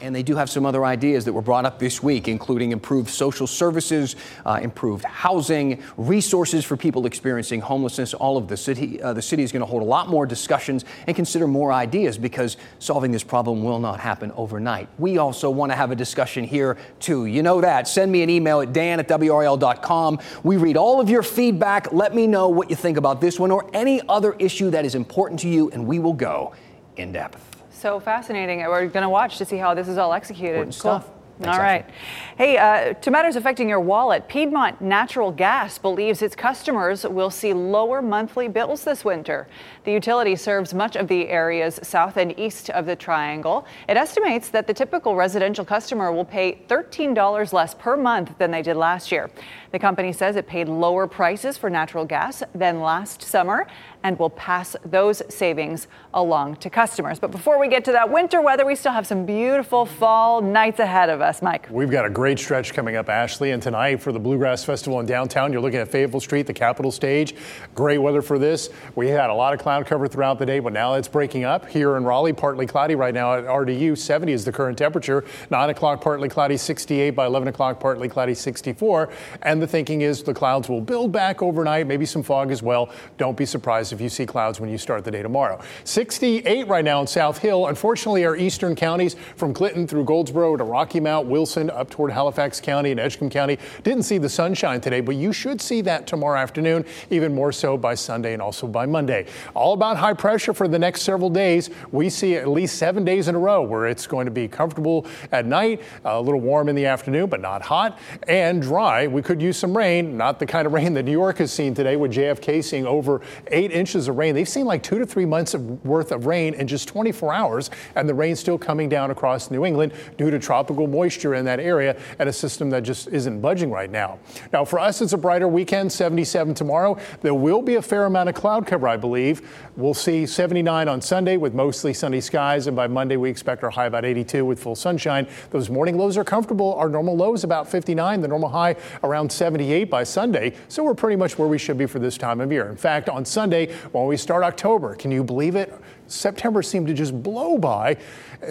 And 0.00 0.14
they 0.14 0.22
do 0.22 0.36
have 0.36 0.48
some 0.50 0.66
other 0.66 0.84
ideas 0.84 1.24
that 1.24 1.32
were 1.32 1.42
brought 1.42 1.64
up 1.64 1.78
this 1.78 2.02
week, 2.02 2.28
including 2.28 2.72
improved 2.72 3.10
social 3.10 3.46
services, 3.46 4.16
uh, 4.46 4.60
improved 4.62 5.04
housing, 5.04 5.82
resources 5.96 6.64
for 6.64 6.76
people 6.76 7.06
experiencing 7.06 7.60
homelessness. 7.60 8.14
All 8.14 8.36
of 8.36 8.48
the 8.48 8.56
city, 8.56 9.00
uh, 9.02 9.12
the 9.12 9.22
city 9.22 9.42
is 9.42 9.52
going 9.52 9.60
to 9.60 9.66
hold 9.66 9.82
a 9.82 9.86
lot 9.86 10.08
more 10.08 10.26
discussions 10.26 10.84
and 11.06 11.16
consider 11.16 11.48
more 11.48 11.72
ideas 11.72 12.18
because 12.18 12.56
solving 12.78 13.10
this 13.10 13.24
problem 13.24 13.62
will 13.62 13.78
not 13.78 14.00
happen 14.00 14.32
overnight. 14.32 14.88
We 14.98 15.18
also 15.18 15.50
want 15.50 15.72
to 15.72 15.76
have 15.76 15.90
a 15.90 15.96
discussion 15.96 16.44
here 16.44 16.76
too. 17.00 17.26
You 17.26 17.42
know 17.42 17.60
that. 17.60 17.88
Send 17.88 18.12
me 18.12 18.22
an 18.22 18.30
email 18.30 18.60
at 18.60 18.72
dan 18.72 19.00
at 19.00 19.08
WRAL.com. 19.08 20.18
We 20.42 20.56
read 20.56 20.76
all 20.76 21.00
of 21.00 21.08
your 21.08 21.22
feedback. 21.22 21.92
Let 21.92 22.14
me 22.14 22.26
know 22.26 22.48
what 22.48 22.70
you 22.70 22.76
think 22.76 22.96
about 22.96 23.20
this 23.20 23.38
one 23.38 23.50
or 23.50 23.68
any 23.72 24.00
other 24.08 24.34
issue 24.38 24.70
that 24.70 24.84
is 24.84 24.94
important 24.94 25.40
to 25.40 25.48
you, 25.48 25.70
and 25.70 25.86
we 25.86 25.98
will 25.98 26.12
go 26.12 26.54
in 26.96 27.12
depth. 27.12 27.47
So 27.78 28.00
fascinating. 28.00 28.58
We're 28.58 28.88
going 28.88 29.04
to 29.04 29.08
watch 29.08 29.38
to 29.38 29.44
see 29.44 29.56
how 29.56 29.72
this 29.72 29.86
is 29.86 29.98
all 29.98 30.12
executed. 30.12 30.56
Important 30.56 30.74
cool. 30.82 31.00
stuff. 31.00 31.10
All 31.44 31.58
right. 31.60 31.88
Hey, 32.36 32.56
uh, 32.56 32.94
to 32.94 33.10
matters 33.12 33.36
affecting 33.36 33.68
your 33.68 33.78
wallet, 33.78 34.26
Piedmont 34.26 34.80
Natural 34.80 35.30
Gas 35.30 35.78
believes 35.78 36.20
its 36.20 36.34
customers 36.34 37.04
will 37.04 37.30
see 37.30 37.52
lower 37.52 38.02
monthly 38.02 38.48
bills 38.48 38.82
this 38.82 39.04
winter. 39.04 39.46
The 39.84 39.92
utility 39.92 40.34
serves 40.34 40.74
much 40.74 40.96
of 40.96 41.06
the 41.06 41.28
areas 41.28 41.78
south 41.84 42.16
and 42.16 42.36
east 42.36 42.70
of 42.70 42.86
the 42.86 42.96
triangle. 42.96 43.66
It 43.88 43.96
estimates 43.96 44.48
that 44.48 44.66
the 44.66 44.74
typical 44.74 45.14
residential 45.14 45.64
customer 45.64 46.10
will 46.10 46.24
pay 46.24 46.64
$13 46.68 47.52
less 47.52 47.72
per 47.74 47.96
month 47.96 48.36
than 48.38 48.50
they 48.50 48.62
did 48.62 48.76
last 48.76 49.12
year. 49.12 49.30
The 49.70 49.78
company 49.78 50.12
says 50.12 50.34
it 50.34 50.48
paid 50.48 50.68
lower 50.68 51.06
prices 51.06 51.56
for 51.56 51.70
natural 51.70 52.04
gas 52.04 52.42
than 52.52 52.80
last 52.80 53.22
summer 53.22 53.68
and 54.02 54.18
will 54.18 54.30
pass 54.30 54.76
those 54.84 55.22
savings 55.28 55.88
along 56.14 56.56
to 56.56 56.70
customers. 56.70 57.18
But 57.18 57.30
before 57.30 57.58
we 57.58 57.68
get 57.68 57.84
to 57.86 57.92
that 57.92 58.10
winter 58.10 58.40
weather, 58.40 58.64
we 58.64 58.74
still 58.74 58.92
have 58.92 59.06
some 59.06 59.26
beautiful 59.26 59.86
fall 59.86 60.40
nights 60.40 60.78
ahead 60.78 61.10
of 61.10 61.20
us, 61.20 61.42
Mike. 61.42 61.68
We've 61.70 61.90
got 61.90 62.04
a 62.04 62.10
great 62.10 62.38
stretch 62.38 62.72
coming 62.72 62.96
up, 62.96 63.08
Ashley. 63.08 63.50
And 63.50 63.62
tonight 63.62 64.00
for 64.00 64.12
the 64.12 64.18
Bluegrass 64.18 64.64
Festival 64.64 65.00
in 65.00 65.06
downtown, 65.06 65.52
you're 65.52 65.62
looking 65.62 65.80
at 65.80 65.88
Fayetteville 65.88 66.20
Street, 66.20 66.46
the 66.46 66.54
Capitol 66.54 66.92
stage. 66.92 67.34
Great 67.74 67.98
weather 67.98 68.22
for 68.22 68.38
this. 68.38 68.70
We 68.94 69.08
had 69.08 69.30
a 69.30 69.34
lot 69.34 69.54
of 69.54 69.60
cloud 69.60 69.86
cover 69.86 70.06
throughout 70.06 70.38
the 70.38 70.46
day, 70.46 70.60
but 70.60 70.72
now 70.72 70.94
it's 70.94 71.08
breaking 71.08 71.44
up 71.44 71.68
here 71.68 71.96
in 71.96 72.04
Raleigh. 72.04 72.32
Partly 72.32 72.66
cloudy 72.66 72.94
right 72.94 73.14
now 73.14 73.34
at 73.34 73.44
RDU. 73.44 73.96
70 73.96 74.32
is 74.32 74.44
the 74.44 74.52
current 74.52 74.78
temperature. 74.78 75.24
9 75.50 75.70
o'clock, 75.70 76.00
partly 76.00 76.28
cloudy, 76.28 76.56
68. 76.56 77.10
By 77.10 77.26
11 77.26 77.48
o'clock, 77.48 77.80
partly 77.80 78.08
cloudy, 78.08 78.34
64. 78.34 79.10
And 79.42 79.60
the 79.60 79.66
thinking 79.66 80.02
is 80.02 80.22
the 80.22 80.34
clouds 80.34 80.68
will 80.68 80.80
build 80.80 81.12
back 81.12 81.42
overnight, 81.42 81.86
maybe 81.86 82.06
some 82.06 82.22
fog 82.22 82.50
as 82.50 82.62
well. 82.62 82.90
Don't 83.16 83.36
be 83.36 83.46
surprised 83.46 83.87
if 83.92 84.00
you 84.00 84.08
see 84.08 84.26
clouds 84.26 84.60
when 84.60 84.70
you 84.70 84.78
start 84.78 85.04
the 85.04 85.10
day 85.10 85.22
tomorrow. 85.22 85.60
68 85.84 86.66
right 86.68 86.84
now 86.84 87.00
in 87.00 87.06
South 87.06 87.38
Hill. 87.38 87.66
Unfortunately, 87.66 88.24
our 88.24 88.36
eastern 88.36 88.74
counties 88.74 89.16
from 89.36 89.54
Clinton 89.54 89.86
through 89.86 90.04
Goldsboro 90.04 90.56
to 90.56 90.64
Rocky 90.64 91.00
Mount, 91.00 91.26
Wilson, 91.26 91.70
up 91.70 91.90
toward 91.90 92.12
Halifax 92.12 92.60
County 92.60 92.90
and 92.90 93.00
Edgecombe 93.00 93.30
County 93.30 93.58
didn't 93.82 94.04
see 94.04 94.18
the 94.18 94.28
sunshine 94.28 94.80
today, 94.80 95.00
but 95.00 95.16
you 95.16 95.32
should 95.32 95.60
see 95.60 95.80
that 95.82 96.06
tomorrow 96.06 96.38
afternoon, 96.38 96.84
even 97.10 97.34
more 97.34 97.52
so 97.52 97.76
by 97.76 97.94
Sunday 97.94 98.32
and 98.32 98.42
also 98.42 98.66
by 98.66 98.86
Monday. 98.86 99.26
All 99.54 99.72
about 99.72 99.96
high 99.96 100.14
pressure 100.14 100.52
for 100.52 100.68
the 100.68 100.78
next 100.78 101.02
several 101.02 101.30
days. 101.30 101.70
We 101.92 102.10
see 102.10 102.36
at 102.36 102.48
least 102.48 102.76
seven 102.76 103.04
days 103.04 103.28
in 103.28 103.34
a 103.34 103.38
row 103.38 103.62
where 103.62 103.86
it's 103.86 104.06
going 104.06 104.26
to 104.26 104.30
be 104.30 104.48
comfortable 104.48 105.06
at 105.32 105.46
night, 105.46 105.82
a 106.04 106.20
little 106.20 106.40
warm 106.40 106.68
in 106.68 106.76
the 106.76 106.86
afternoon, 106.86 107.28
but 107.28 107.40
not 107.40 107.62
hot 107.62 107.98
and 108.26 108.62
dry. 108.62 109.06
We 109.06 109.22
could 109.22 109.40
use 109.40 109.56
some 109.56 109.76
rain, 109.76 110.16
not 110.16 110.38
the 110.38 110.46
kind 110.46 110.66
of 110.66 110.72
rain 110.72 110.94
that 110.94 111.04
New 111.04 111.12
York 111.12 111.38
has 111.38 111.52
seen 111.52 111.74
today 111.74 111.96
with 111.96 112.12
JFK 112.12 112.62
seeing 112.62 112.86
over 112.86 113.20
eight 113.48 113.72
inches 113.78 114.08
of 114.08 114.18
rain. 114.18 114.34
They've 114.34 114.48
seen 114.48 114.66
like 114.66 114.82
two 114.82 114.98
to 114.98 115.06
three 115.06 115.24
months 115.24 115.54
of 115.54 115.84
worth 115.84 116.12
of 116.12 116.26
rain 116.26 116.54
in 116.54 116.66
just 116.66 116.88
24 116.88 117.32
hours, 117.32 117.70
and 117.94 118.08
the 118.08 118.14
rain's 118.14 118.40
still 118.40 118.58
coming 118.58 118.88
down 118.88 119.10
across 119.10 119.50
New 119.50 119.64
England 119.64 119.92
due 120.16 120.30
to 120.30 120.38
tropical 120.38 120.86
moisture 120.86 121.34
in 121.34 121.44
that 121.46 121.60
area 121.60 121.98
and 122.18 122.28
a 122.28 122.32
system 122.32 122.70
that 122.70 122.82
just 122.82 123.08
isn't 123.08 123.40
budging 123.40 123.70
right 123.70 123.90
now. 123.90 124.18
Now, 124.52 124.64
for 124.64 124.78
us, 124.78 125.00
it's 125.00 125.12
a 125.12 125.18
brighter 125.18 125.48
weekend, 125.48 125.90
77 125.92 126.54
tomorrow. 126.54 126.98
There 127.22 127.34
will 127.34 127.62
be 127.62 127.76
a 127.76 127.82
fair 127.82 128.04
amount 128.04 128.28
of 128.28 128.34
cloud 128.34 128.66
cover, 128.66 128.88
I 128.88 128.96
believe. 128.96 129.48
We'll 129.76 129.94
see 129.94 130.26
79 130.26 130.88
on 130.88 131.00
Sunday 131.00 131.36
with 131.36 131.54
mostly 131.54 131.94
sunny 131.94 132.20
skies, 132.20 132.66
and 132.66 132.76
by 132.76 132.86
Monday, 132.88 133.16
we 133.16 133.30
expect 133.30 133.62
our 133.62 133.70
high 133.70 133.86
about 133.86 134.04
82 134.04 134.44
with 134.44 134.60
full 134.60 134.74
sunshine. 134.74 135.26
Those 135.50 135.70
morning 135.70 135.96
lows 135.96 136.16
are 136.16 136.24
comfortable. 136.24 136.74
Our 136.74 136.88
normal 136.88 137.16
low 137.16 137.34
is 137.34 137.44
about 137.44 137.68
59, 137.68 138.20
the 138.20 138.28
normal 138.28 138.48
high 138.48 138.76
around 139.02 139.30
78 139.30 139.84
by 139.84 140.04
Sunday. 140.04 140.54
So 140.68 140.82
we're 140.82 140.94
pretty 140.94 141.16
much 141.16 141.38
where 141.38 141.48
we 141.48 141.58
should 141.58 141.78
be 141.78 141.86
for 141.86 141.98
this 141.98 142.18
time 142.18 142.40
of 142.40 142.50
year. 142.50 142.68
In 142.68 142.76
fact, 142.76 143.08
on 143.08 143.24
Sunday, 143.24 143.67
when 143.92 144.06
we 144.06 144.16
start 144.16 144.42
October, 144.44 144.94
can 144.94 145.10
you 145.10 145.24
believe 145.24 145.56
it? 145.56 145.72
September 146.08 146.62
seemed 146.62 146.86
to 146.88 146.94
just 146.94 147.22
blow 147.22 147.58
by. 147.58 147.96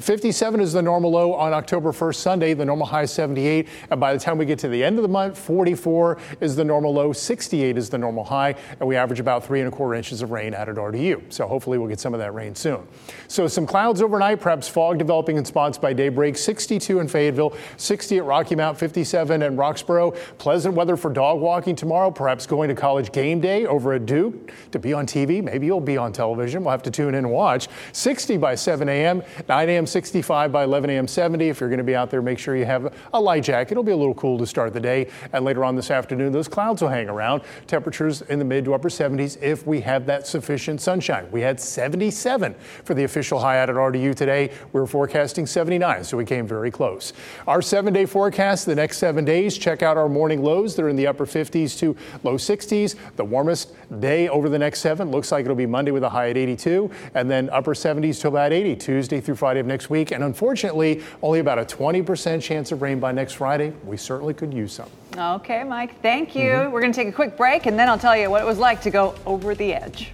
57 0.02 0.60
is 0.60 0.74
the 0.74 0.82
normal 0.82 1.12
low 1.12 1.34
on 1.34 1.54
October 1.54 1.92
1st, 1.92 2.16
Sunday. 2.16 2.54
The 2.54 2.66
normal 2.66 2.86
high 2.86 3.04
is 3.04 3.12
78. 3.12 3.68
And 3.90 4.00
by 4.00 4.14
the 4.14 4.20
time 4.20 4.38
we 4.38 4.46
get 4.46 4.60
to 4.60 4.68
the 4.68 4.84
end 4.84 4.98
of 4.98 5.02
the 5.02 5.08
month, 5.08 5.38
44 5.38 6.18
is 6.42 6.56
the 6.56 6.66
normal 6.66 6.94
low, 6.94 7.14
68 7.14 7.78
is 7.78 7.90
the 7.90 7.98
normal 7.98 8.24
high. 8.24 8.56
And 8.80 8.88
we 8.88 8.96
average 8.96 9.20
about 9.20 9.46
three 9.46 9.62
and 9.62 9.68
a 9.68 9.72
quarter 9.72 9.96
inches 9.96 10.22
of 10.22 10.32
rain 10.32 10.54
at 10.54 10.68
RDU. 10.68 11.32
So 11.32 11.48
hopefully 11.48 11.78
we'll 11.78 11.88
get 11.88 12.00
some 12.00 12.14
of 12.14 12.20
that 12.20 12.34
rain 12.34 12.54
soon. 12.54 12.86
So 13.30 13.48
some 13.48 13.66
clouds 13.66 14.02
overnight, 14.02 14.42
perhaps 14.42 14.68
fog 14.68 14.98
developing 14.98 15.38
in 15.38 15.46
spots 15.46 15.78
by 15.78 15.94
daybreak. 15.94 16.38
62 16.38 17.00
in 17.00 17.08
Fayetteville, 17.08 17.56
60 17.78 18.18
at 18.18 18.26
Rocky 18.26 18.56
Mount, 18.56 18.78
57 18.78 19.42
in 19.42 19.56
Roxboro. 19.56 20.16
Pleasant 20.38 20.76
weather 20.76 20.98
for 20.98 21.12
dog 21.12 21.40
walking 21.40 21.76
tomorrow, 21.76 22.12
perhaps 22.12 22.46
going 22.46 22.68
to 22.68 22.76
college 22.76 23.12
game 23.12 23.40
day 23.40 23.66
over 23.66 23.94
at 23.94 24.06
Duke 24.06 24.52
to 24.72 24.80
be 24.80 24.94
on 24.94 25.06
TV. 25.06 25.42
Maybe 25.42 25.66
you'll 25.66 25.80
be 25.80 25.98
on 25.98 26.12
television. 26.12 26.64
We'll 26.64 26.72
have 26.72 26.84
to 26.84 26.92
tune 26.92 27.10
in 27.10 27.16
and 27.16 27.32
watch. 27.32 27.47
60 27.94 28.38
by 28.38 28.56
7 28.56 28.90
a.m., 28.90 29.24
9 29.48 29.70
a.m. 29.70 29.86
65 29.86 30.52
by 30.52 30.64
11 30.64 30.90
a.m. 30.90 31.08
70. 31.08 31.50
If 31.50 31.60
you're 31.60 31.70
going 31.70 31.78
to 31.78 31.84
be 31.84 31.96
out 31.96 32.10
there, 32.10 32.22
make 32.22 32.40
sure 32.40 32.56
you 32.56 32.66
have 32.66 32.94
a 33.14 33.20
light 33.20 33.44
jacket. 33.44 33.72
It'll 33.72 33.84
be 33.84 33.92
a 33.92 33.98
little 33.98 34.16
cool 34.16 34.38
to 34.38 34.46
start 34.46 34.74
the 34.74 34.80
day. 34.80 35.10
And 35.34 35.46
later 35.46 35.64
on 35.64 35.76
this 35.76 35.92
afternoon, 35.92 36.32
those 36.32 36.48
clouds 36.48 36.82
will 36.82 36.90
hang 36.90 37.10
around. 37.10 37.44
Temperatures 37.68 38.22
in 38.24 38.40
the 38.40 38.46
mid 38.46 38.66
to 38.66 38.74
upper 38.74 38.90
70s 38.90 39.42
if 39.42 39.66
we 39.66 39.82
have 39.82 40.06
that 40.08 40.28
sufficient 40.28 40.82
sunshine. 40.82 41.28
We 41.32 41.42
had 41.42 41.60
77 41.60 42.56
for 42.84 42.94
the 42.94 43.04
official 43.04 43.40
high 43.40 43.60
out 43.60 43.70
at 43.70 43.76
RDU 43.76 44.16
today. 44.16 44.52
We 44.74 44.80
were 44.80 44.88
forecasting 44.88 45.46
79, 45.46 46.04
so 46.04 46.18
we 46.18 46.26
came 46.26 46.48
very 46.48 46.72
close. 46.72 47.14
Our 47.48 47.62
seven 47.62 47.94
day 47.94 48.06
forecast 48.06 48.66
the 48.66 48.76
next 48.76 48.98
seven 48.98 49.26
days. 49.26 49.58
Check 49.58 49.84
out 49.84 49.98
our 49.98 50.10
morning 50.10 50.44
lows. 50.44 50.76
They're 50.76 50.90
in 50.90 50.96
the 50.96 51.08
upper 51.08 51.26
50s 51.26 51.78
to 51.80 51.96
low 52.24 52.36
60s. 52.36 52.96
The 53.16 53.26
warmest 53.26 53.74
day 54.00 54.28
over 54.30 54.50
the 54.50 54.60
next 54.60 54.80
seven 54.80 55.12
looks 55.12 55.32
like 55.32 55.46
it'll 55.46 55.56
be 55.56 55.66
Monday 55.66 55.92
with 55.92 56.04
a 56.04 56.10
high 56.10 56.30
at 56.30 56.38
82, 56.38 56.90
and 57.14 57.30
then 57.30 57.37
upper 57.52 57.74
70s 57.74 58.20
to 58.22 58.28
about 58.28 58.52
80 58.52 58.76
Tuesday 58.76 59.22
through 59.22 59.36
Friday 59.36 59.60
of 59.60 59.66
next 59.66 59.90
week. 59.90 60.12
And 60.12 60.24
unfortunately, 60.24 61.04
only 61.22 61.40
about 61.40 61.60
a 61.60 61.66
20% 61.66 62.42
chance 62.42 62.72
of 62.72 62.82
rain 62.82 63.00
by 63.00 63.12
next 63.12 63.34
Friday. 63.34 63.74
We 63.86 63.98
certainly 63.98 64.34
could 64.34 64.54
use 64.54 64.74
some. 64.74 64.90
Okay, 65.16 65.64
Mike, 65.64 66.02
thank 66.02 66.36
you. 66.36 66.50
Mm-hmm. 66.50 66.72
We're 66.72 66.82
going 66.82 66.92
to 66.92 67.00
take 67.00 67.08
a 67.08 67.16
quick 67.16 67.38
break 67.38 67.66
and 67.66 67.78
then 67.78 67.90
I'll 67.90 67.98
tell 67.98 68.18
you 68.18 68.30
what 68.30 68.42
it 68.42 68.46
was 68.46 68.60
like 68.60 68.82
to 68.82 68.90
go 68.90 69.16
over 69.26 69.56
the 69.56 69.74
edge. 69.74 70.12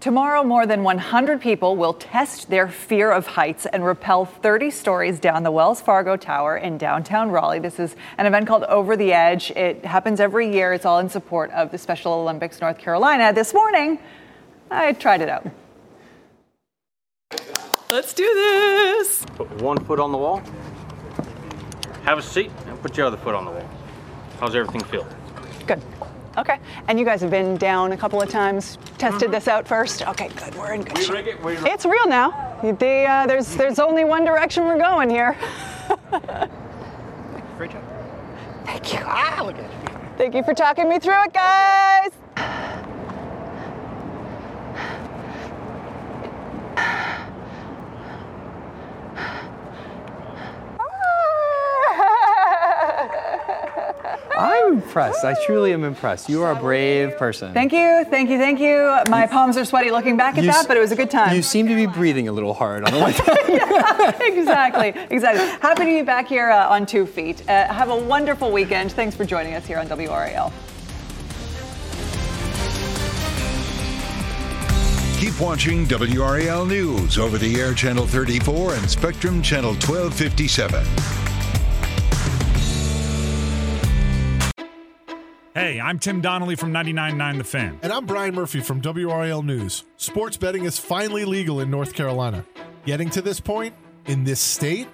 Tomorrow, 0.00 0.44
more 0.44 0.64
than 0.64 0.82
100 0.82 1.42
people 1.42 1.76
will 1.76 1.92
test 1.92 2.48
their 2.48 2.68
fear 2.68 3.12
of 3.12 3.26
heights 3.26 3.66
and 3.66 3.84
rappel 3.84 4.24
30 4.24 4.70
stories 4.70 5.20
down 5.20 5.42
the 5.42 5.50
Wells 5.50 5.82
Fargo 5.82 6.16
Tower 6.16 6.56
in 6.56 6.78
downtown 6.78 7.30
Raleigh. 7.30 7.58
This 7.58 7.78
is 7.78 7.96
an 8.16 8.24
event 8.24 8.46
called 8.46 8.62
Over 8.62 8.96
the 8.96 9.12
Edge. 9.12 9.50
It 9.50 9.84
happens 9.84 10.18
every 10.18 10.50
year. 10.50 10.72
It's 10.72 10.86
all 10.86 11.00
in 11.00 11.10
support 11.10 11.50
of 11.50 11.70
the 11.70 11.76
Special 11.76 12.14
Olympics 12.14 12.62
North 12.62 12.78
Carolina. 12.78 13.34
This 13.34 13.52
morning, 13.52 13.98
I 14.70 14.94
tried 14.94 15.20
it 15.20 15.28
out. 15.28 15.46
Let's 17.90 18.14
do 18.14 18.24
this. 18.24 19.26
Put 19.34 19.50
one 19.60 19.84
foot 19.84 20.00
on 20.00 20.12
the 20.12 20.18
wall. 20.18 20.42
Have 22.04 22.16
a 22.16 22.22
seat 22.22 22.50
and 22.68 22.80
put 22.80 22.96
your 22.96 23.06
other 23.06 23.18
foot 23.18 23.34
on 23.34 23.44
the 23.44 23.50
wall. 23.50 23.68
How's 24.38 24.54
everything 24.54 24.82
feel? 24.84 25.06
Good. 25.66 25.82
Okay. 26.38 26.58
And 26.88 26.98
you 26.98 27.04
guys 27.04 27.20
have 27.20 27.30
been 27.30 27.56
down 27.56 27.92
a 27.92 27.96
couple 27.96 28.20
of 28.22 28.28
times, 28.28 28.78
tested 28.98 29.22
mm-hmm. 29.22 29.32
this 29.32 29.48
out 29.48 29.66
first. 29.66 30.06
Okay, 30.06 30.28
good. 30.28 30.54
We're 30.54 30.72
in 30.74 30.82
good 30.82 30.98
we 30.98 31.04
shape. 31.04 31.26
It, 31.26 31.38
it's 31.44 31.84
real 31.84 32.06
now. 32.06 32.58
The, 32.62 33.04
uh, 33.04 33.26
there's 33.26 33.56
there's 33.56 33.78
only 33.78 34.04
one 34.04 34.24
direction 34.24 34.64
we're 34.64 34.78
going 34.78 35.10
here. 35.10 35.36
Great 37.56 37.72
job. 37.72 37.82
Thank 38.64 38.92
you. 38.92 39.00
Ah, 39.02 39.42
look 39.44 39.56
at 39.56 39.62
you. 39.62 39.98
Thank 40.16 40.34
you 40.34 40.42
for 40.42 40.54
talking 40.54 40.88
me 40.88 40.98
through 40.98 41.24
it, 41.24 41.32
guys. 41.32 42.10
I'm 54.40 54.79
impressed. 54.90 55.24
I 55.24 55.36
truly 55.46 55.72
am 55.72 55.84
impressed. 55.84 56.28
You 56.28 56.42
are 56.42 56.50
a 56.50 56.56
brave 56.56 57.16
person. 57.16 57.54
Thank 57.54 57.72
you, 57.72 58.04
thank 58.10 58.28
you, 58.28 58.38
thank 58.38 58.58
you. 58.58 58.98
My 59.08 59.26
palms 59.26 59.56
are 59.56 59.64
sweaty 59.64 59.92
looking 59.92 60.16
back 60.16 60.36
at 60.36 60.42
you 60.42 60.50
that, 60.50 60.66
but 60.66 60.76
it 60.76 60.80
was 60.80 60.90
a 60.90 60.96
good 60.96 61.10
time. 61.10 61.34
You 61.34 61.42
seem 61.42 61.68
to 61.68 61.76
be 61.76 61.86
breathing 61.86 62.26
a 62.26 62.32
little 62.32 62.54
hard 62.54 62.84
on 62.84 62.92
the 62.92 62.98
way 62.98 63.14
yeah, 63.48 64.18
exactly, 64.20 64.92
exactly. 65.10 65.46
Happy 65.60 65.84
to 65.84 65.86
be 65.86 66.02
back 66.02 66.26
here 66.26 66.50
uh, 66.50 66.68
on 66.68 66.86
two 66.86 67.06
feet. 67.06 67.48
Uh, 67.48 67.72
have 67.72 67.88
a 67.88 67.96
wonderful 67.96 68.50
weekend. 68.50 68.90
Thanks 68.90 69.14
for 69.14 69.24
joining 69.24 69.54
us 69.54 69.64
here 69.64 69.78
on 69.78 69.86
WRAL. 69.86 70.52
Keep 75.20 75.40
watching 75.40 75.86
WRAL 75.86 76.66
News 76.66 77.16
over 77.16 77.38
the 77.38 77.60
air 77.60 77.74
channel 77.74 78.06
34 78.06 78.74
and 78.74 78.90
Spectrum 78.90 79.40
channel 79.40 79.72
1257. 79.74 81.29
Hey, 85.70 85.80
I'm 85.80 86.00
Tim 86.00 86.20
Donnelly 86.20 86.56
from 86.56 86.72
99.9 86.72 87.38
The 87.38 87.44
Fan. 87.44 87.78
And 87.82 87.92
I'm 87.92 88.04
Brian 88.04 88.34
Murphy 88.34 88.58
from 88.58 88.80
WRAL 88.80 89.44
News. 89.44 89.84
Sports 89.98 90.36
betting 90.36 90.64
is 90.64 90.80
finally 90.80 91.24
legal 91.24 91.60
in 91.60 91.70
North 91.70 91.94
Carolina. 91.94 92.44
Getting 92.86 93.08
to 93.10 93.22
this 93.22 93.38
point, 93.38 93.72
in 94.06 94.24
this 94.24 94.40
state, 94.40 94.88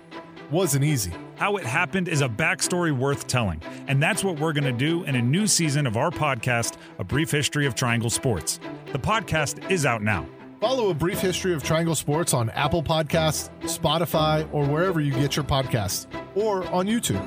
wasn't 0.51 0.85
easy. 0.85 1.15
How 1.37 1.57
it 1.57 1.65
happened 1.65 2.09
is 2.09 2.21
a 2.21 2.29
backstory 2.29 2.95
worth 2.95 3.27
telling, 3.27 3.63
and 3.89 4.03
that's 4.03 4.23
what 4.23 4.39
we're 4.39 4.53
going 4.53 4.65
to 4.65 4.73
do 4.73 5.03
in 5.05 5.17
a 5.17 5.23
new 5.23 5.47
season 5.47 5.87
of 5.87 5.97
our 5.97 6.11
podcast, 6.11 6.77
A 6.99 7.05
Brief 7.05 7.31
History 7.31 7.65
of 7.65 7.75
Triangle 7.75 8.11
Sports. 8.11 8.61
The 8.93 8.99
podcast 8.99 9.71
is 9.71 9.87
out 9.87 10.03
now. 10.03 10.27
Follow 10.61 10.91
A 10.91 10.95
Brief 10.95 11.21
History 11.21 11.55
of 11.55 11.63
Triangle 11.63 11.95
Sports 11.95 12.35
on 12.35 12.51
Apple 12.51 12.83
Podcasts, 12.83 13.49
Spotify, 13.63 14.47
or 14.53 14.67
wherever 14.67 15.01
you 15.01 15.13
get 15.13 15.37
your 15.37 15.45
podcasts, 15.47 16.07
or 16.35 16.67
on 16.67 16.87
YouTube. 16.87 17.27